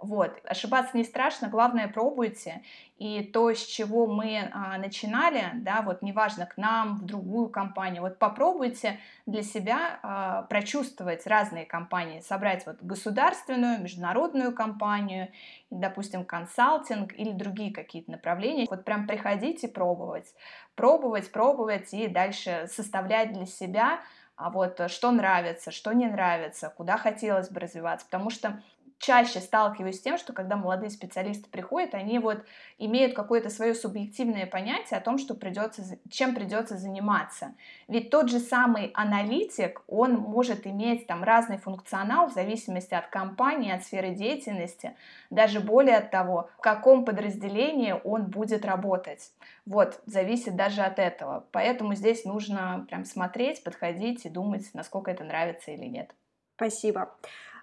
Вот, 0.00 0.40
ошибаться 0.44 0.96
не 0.96 1.04
страшно, 1.04 1.48
главное 1.48 1.86
пробуйте. 1.86 2.62
И 2.96 3.22
то, 3.22 3.52
с 3.52 3.62
чего 3.62 4.06
мы 4.06 4.50
а, 4.50 4.78
начинали, 4.78 5.50
да, 5.56 5.82
вот 5.82 6.00
неважно, 6.00 6.46
к 6.46 6.56
нам, 6.56 6.96
в 6.96 7.04
другую 7.04 7.48
компанию, 7.50 8.02
вот 8.02 8.18
попробуйте 8.18 8.98
для 9.26 9.42
себя 9.42 10.00
а, 10.02 10.42
прочувствовать 10.44 11.26
разные 11.26 11.66
компании, 11.66 12.20
собрать 12.20 12.64
вот 12.64 12.76
государственную, 12.80 13.82
международную 13.82 14.54
компанию, 14.54 15.28
допустим, 15.68 16.24
консалтинг 16.24 17.12
или 17.18 17.32
другие 17.32 17.72
какие-то 17.72 18.10
направления. 18.10 18.66
Вот 18.70 18.86
прям 18.86 19.06
приходите 19.06 19.68
пробовать, 19.68 20.32
пробовать, 20.76 21.30
пробовать 21.30 21.92
и 21.92 22.08
дальше 22.08 22.68
составлять 22.70 23.34
для 23.34 23.44
себя 23.44 24.00
а 24.40 24.48
вот 24.48 24.80
что 24.90 25.10
нравится, 25.10 25.70
что 25.70 25.92
не 25.92 26.06
нравится, 26.06 26.72
куда 26.74 26.96
хотелось 26.96 27.50
бы 27.50 27.60
развиваться, 27.60 28.06
потому 28.06 28.30
что 28.30 28.62
чаще 29.00 29.40
сталкиваюсь 29.40 29.96
с 29.96 30.02
тем, 30.02 30.18
что 30.18 30.32
когда 30.34 30.56
молодые 30.56 30.90
специалисты 30.90 31.48
приходят, 31.48 31.94
они 31.94 32.18
вот 32.18 32.44
имеют 32.78 33.14
какое-то 33.14 33.48
свое 33.48 33.74
субъективное 33.74 34.46
понятие 34.46 34.98
о 34.98 35.00
том, 35.00 35.16
что 35.18 35.34
придется, 35.34 35.82
чем 36.10 36.34
придется 36.34 36.76
заниматься. 36.76 37.54
Ведь 37.88 38.10
тот 38.10 38.28
же 38.28 38.38
самый 38.38 38.90
аналитик, 38.94 39.82
он 39.88 40.12
может 40.12 40.66
иметь 40.66 41.06
там 41.06 41.24
разный 41.24 41.56
функционал 41.56 42.28
в 42.28 42.34
зависимости 42.34 42.92
от 42.92 43.06
компании, 43.06 43.72
от 43.72 43.84
сферы 43.84 44.10
деятельности, 44.10 44.94
даже 45.30 45.60
более 45.60 45.96
от 45.96 46.10
того, 46.10 46.50
в 46.58 46.60
каком 46.60 47.06
подразделении 47.06 47.94
он 48.04 48.26
будет 48.26 48.66
работать. 48.66 49.32
Вот, 49.64 50.00
зависит 50.04 50.56
даже 50.56 50.82
от 50.82 50.98
этого. 50.98 51.46
Поэтому 51.52 51.94
здесь 51.94 52.26
нужно 52.26 52.84
прям 52.86 53.06
смотреть, 53.06 53.64
подходить 53.64 54.26
и 54.26 54.28
думать, 54.28 54.68
насколько 54.74 55.10
это 55.10 55.24
нравится 55.24 55.70
или 55.70 55.86
нет. 55.86 56.14
Спасибо. 56.56 57.16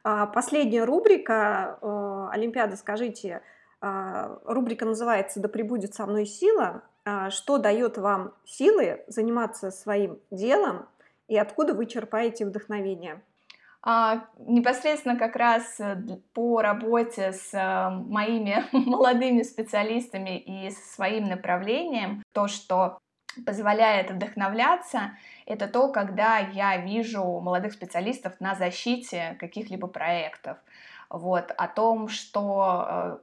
А, 0.09 0.25
последняя 0.25 0.85
рубрика 0.85 1.79
э, 1.81 2.29
Олимпиада, 2.31 2.77
скажите, 2.77 3.41
а, 3.81 4.39
рубрика 4.45 4.85
называется 4.85 5.41
«Да 5.41 5.49
пребудет 5.49 5.95
со 5.95 6.05
мной 6.05 6.25
сила». 6.25 6.81
А, 7.03 7.29
что 7.29 7.57
дает 7.57 7.97
вам 7.97 8.33
силы 8.45 9.03
заниматься 9.07 9.69
своим 9.69 10.17
делом 10.31 10.87
и 11.27 11.37
откуда 11.37 11.73
вы 11.73 11.87
черпаете 11.87 12.45
вдохновение? 12.45 13.21
А, 13.81 14.23
непосредственно 14.39 15.17
как 15.17 15.35
раз 15.35 15.77
э, 15.81 15.97
по 16.33 16.61
работе 16.61 17.33
с 17.33 17.53
э, 17.53 17.89
моими 17.89 18.63
молодыми 18.71 19.41
специалистами 19.41 20.39
и 20.39 20.71
своим 20.71 21.25
направлением, 21.25 22.23
то, 22.31 22.47
что 22.47 22.97
позволяет 23.45 24.11
вдохновляться, 24.11 25.17
это 25.45 25.67
то, 25.67 25.91
когда 25.91 26.37
я 26.37 26.77
вижу 26.77 27.23
молодых 27.39 27.73
специалистов 27.73 28.33
на 28.39 28.55
защите 28.55 29.37
каких-либо 29.39 29.87
проектов. 29.87 30.57
Вот, 31.09 31.51
о 31.57 31.67
том, 31.67 32.09
что 32.09 32.85
э, 32.89 33.17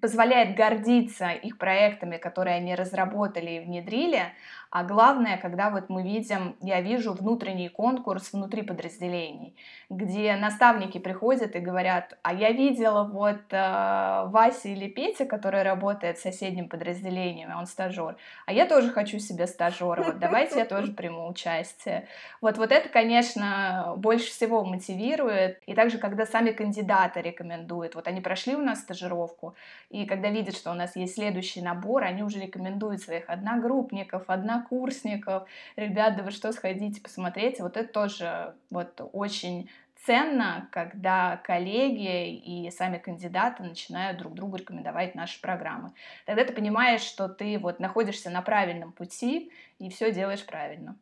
позволяет 0.00 0.56
гордиться 0.56 1.30
их 1.30 1.58
проектами, 1.58 2.18
которые 2.18 2.56
они 2.56 2.74
разработали 2.74 3.52
и 3.52 3.60
внедрили, 3.60 4.32
а 4.74 4.82
главное, 4.82 5.36
когда 5.36 5.70
вот 5.70 5.88
мы 5.88 6.02
видим, 6.02 6.56
я 6.60 6.80
вижу 6.80 7.12
внутренний 7.12 7.68
конкурс 7.68 8.32
внутри 8.32 8.62
подразделений, 8.62 9.54
где 9.88 10.34
наставники 10.34 10.98
приходят 10.98 11.54
и 11.54 11.60
говорят, 11.60 12.18
а 12.22 12.34
я 12.34 12.50
видела 12.50 13.04
вот 13.04 13.40
э, 13.52 14.24
Вася 14.26 14.70
или 14.70 14.88
Петя, 14.88 15.26
который 15.26 15.62
работает 15.62 16.18
в 16.18 16.22
соседнем 16.22 16.68
подразделении, 16.68 17.46
он 17.46 17.66
стажер, 17.66 18.16
а 18.46 18.52
я 18.52 18.66
тоже 18.66 18.90
хочу 18.90 19.20
себе 19.20 19.46
стажера, 19.46 20.02
вот 20.02 20.18
давайте 20.18 20.58
я 20.58 20.64
тоже 20.64 20.90
приму 20.90 21.28
участие. 21.28 22.08
Вот, 22.40 22.58
вот 22.58 22.72
это, 22.72 22.88
конечно, 22.88 23.94
больше 23.96 24.26
всего 24.26 24.64
мотивирует, 24.64 25.62
и 25.66 25.74
также, 25.74 25.98
когда 25.98 26.26
сами 26.26 26.50
кандидаты 26.50 27.22
рекомендуют, 27.22 27.94
вот 27.94 28.08
они 28.08 28.20
прошли 28.20 28.56
у 28.56 28.62
нас 28.62 28.80
стажировку, 28.80 29.54
и 29.88 30.04
когда 30.04 30.30
видят, 30.30 30.56
что 30.56 30.72
у 30.72 30.74
нас 30.74 30.96
есть 30.96 31.14
следующий 31.14 31.62
набор, 31.62 32.02
они 32.02 32.24
уже 32.24 32.40
рекомендуют 32.40 33.02
своих 33.02 33.30
одногруппников, 33.30 34.24
однокурсников, 34.26 34.63
ребят, 35.76 36.16
да 36.16 36.22
вы 36.22 36.30
что, 36.30 36.52
сходите, 36.52 37.00
посмотрите. 37.00 37.62
Вот 37.62 37.76
это 37.76 37.92
тоже 37.92 38.54
вот 38.70 39.00
очень 39.12 39.70
ценно, 40.04 40.68
когда 40.70 41.38
коллеги 41.38 42.34
и 42.36 42.70
сами 42.70 42.98
кандидаты 42.98 43.62
начинают 43.62 44.18
друг 44.18 44.34
другу 44.34 44.56
рекомендовать 44.56 45.14
наши 45.14 45.40
программы. 45.40 45.92
Тогда 46.26 46.44
ты 46.44 46.52
понимаешь, 46.52 47.02
что 47.02 47.28
ты 47.28 47.58
вот 47.58 47.80
находишься 47.80 48.30
на 48.30 48.42
правильном 48.42 48.92
пути 48.92 49.50
и 49.78 49.88
все 49.88 50.12
делаешь 50.12 50.44
правильно. 50.44 50.96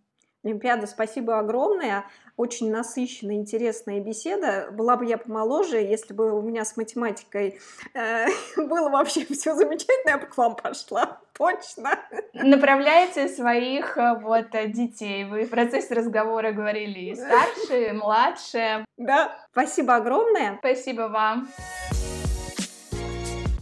Олимпиада, 0.45 0.87
спасибо 0.87 1.39
огромное. 1.39 2.05
Очень 2.37 2.73
насыщенная, 2.73 3.37
интересная 3.37 4.01
беседа. 4.01 4.69
Была 4.73 4.97
бы 4.97 5.07
я 5.07 5.19
помоложе, 5.19 5.77
если 5.77 6.13
бы 6.15 6.33
у 6.37 6.43
меня 6.43 6.65
с 6.65 6.77
математикой 6.77 7.61
э, 7.95 8.27
было 8.57 8.89
вообще 8.89 9.25
все 9.27 9.55
замечательно, 9.55 10.11
я 10.11 10.19
бы 10.19 10.27
к 10.27 10.37
вам 10.37 10.57
пошла. 10.57 11.21
Точно. 11.35 11.99
Направляйте 12.33 13.29
своих 13.29 13.97
э, 13.97 14.19
вот 14.21 14.51
детей. 14.51 15.25
Вы 15.25 15.45
в 15.45 15.51
процессе 15.51 15.95
разговора 15.95 16.53
говорили 16.53 17.11
и 17.11 17.15
старшие, 17.15 17.91
и 17.91 17.93
младшие. 17.93 18.85
Да. 18.97 19.37
Спасибо 19.53 19.95
огромное. 19.97 20.57
Спасибо 20.59 21.03
вам. 21.03 21.49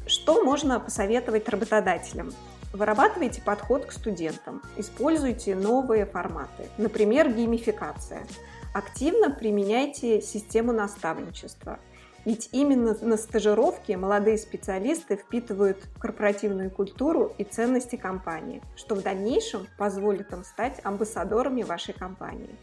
Что 0.06 0.42
можно 0.42 0.80
посоветовать 0.80 1.48
работодателям? 1.48 2.32
Вырабатывайте 2.72 3.42
подход 3.42 3.86
к 3.86 3.92
студентам, 3.92 4.62
используйте 4.76 5.56
новые 5.56 6.06
форматы, 6.06 6.68
например, 6.78 7.28
геймификация. 7.32 8.24
Активно 8.72 9.28
применяйте 9.28 10.22
систему 10.22 10.72
наставничества. 10.72 11.80
Ведь 12.24 12.50
именно 12.52 12.96
на 13.00 13.16
стажировке 13.16 13.96
молодые 13.96 14.38
специалисты 14.38 15.16
впитывают 15.16 15.78
корпоративную 15.98 16.70
культуру 16.70 17.32
и 17.38 17.44
ценности 17.44 17.96
компании, 17.96 18.62
что 18.76 18.94
в 18.94 19.02
дальнейшем 19.02 19.66
позволит 19.76 20.32
им 20.32 20.44
стать 20.44 20.80
амбассадорами 20.84 21.62
вашей 21.62 21.94
компании. 21.94 22.54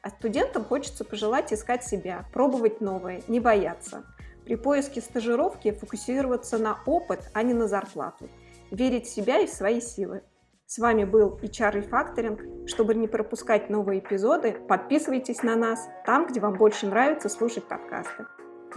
А 0.00 0.08
студентам 0.08 0.64
хочется 0.64 1.04
пожелать 1.04 1.52
искать 1.52 1.84
себя, 1.84 2.24
пробовать 2.32 2.80
новое, 2.80 3.20
не 3.28 3.40
бояться. 3.40 4.04
При 4.46 4.54
поиске 4.54 5.02
стажировки 5.02 5.72
фокусироваться 5.72 6.56
на 6.56 6.78
опыт, 6.86 7.28
а 7.34 7.42
не 7.42 7.52
на 7.52 7.68
зарплату– 7.68 8.30
верить 8.70 9.06
в 9.06 9.14
себя 9.14 9.38
и 9.38 9.46
в 9.46 9.50
свои 9.50 9.80
силы. 9.80 10.22
С 10.66 10.78
вами 10.78 11.04
был 11.04 11.38
HR 11.42 11.82
Refactoring. 11.82 12.66
Чтобы 12.68 12.94
не 12.94 13.08
пропускать 13.08 13.70
новые 13.70 13.98
эпизоды, 13.98 14.52
подписывайтесь 14.68 15.42
на 15.42 15.56
нас 15.56 15.88
там, 16.06 16.28
где 16.28 16.40
вам 16.40 16.54
больше 16.54 16.86
нравится 16.86 17.28
слушать 17.28 17.64
подкасты. 17.64 18.26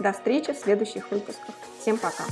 До 0.00 0.12
встречи 0.12 0.52
в 0.52 0.58
следующих 0.58 1.10
выпусках. 1.12 1.54
Всем 1.80 1.96
пока! 1.96 2.24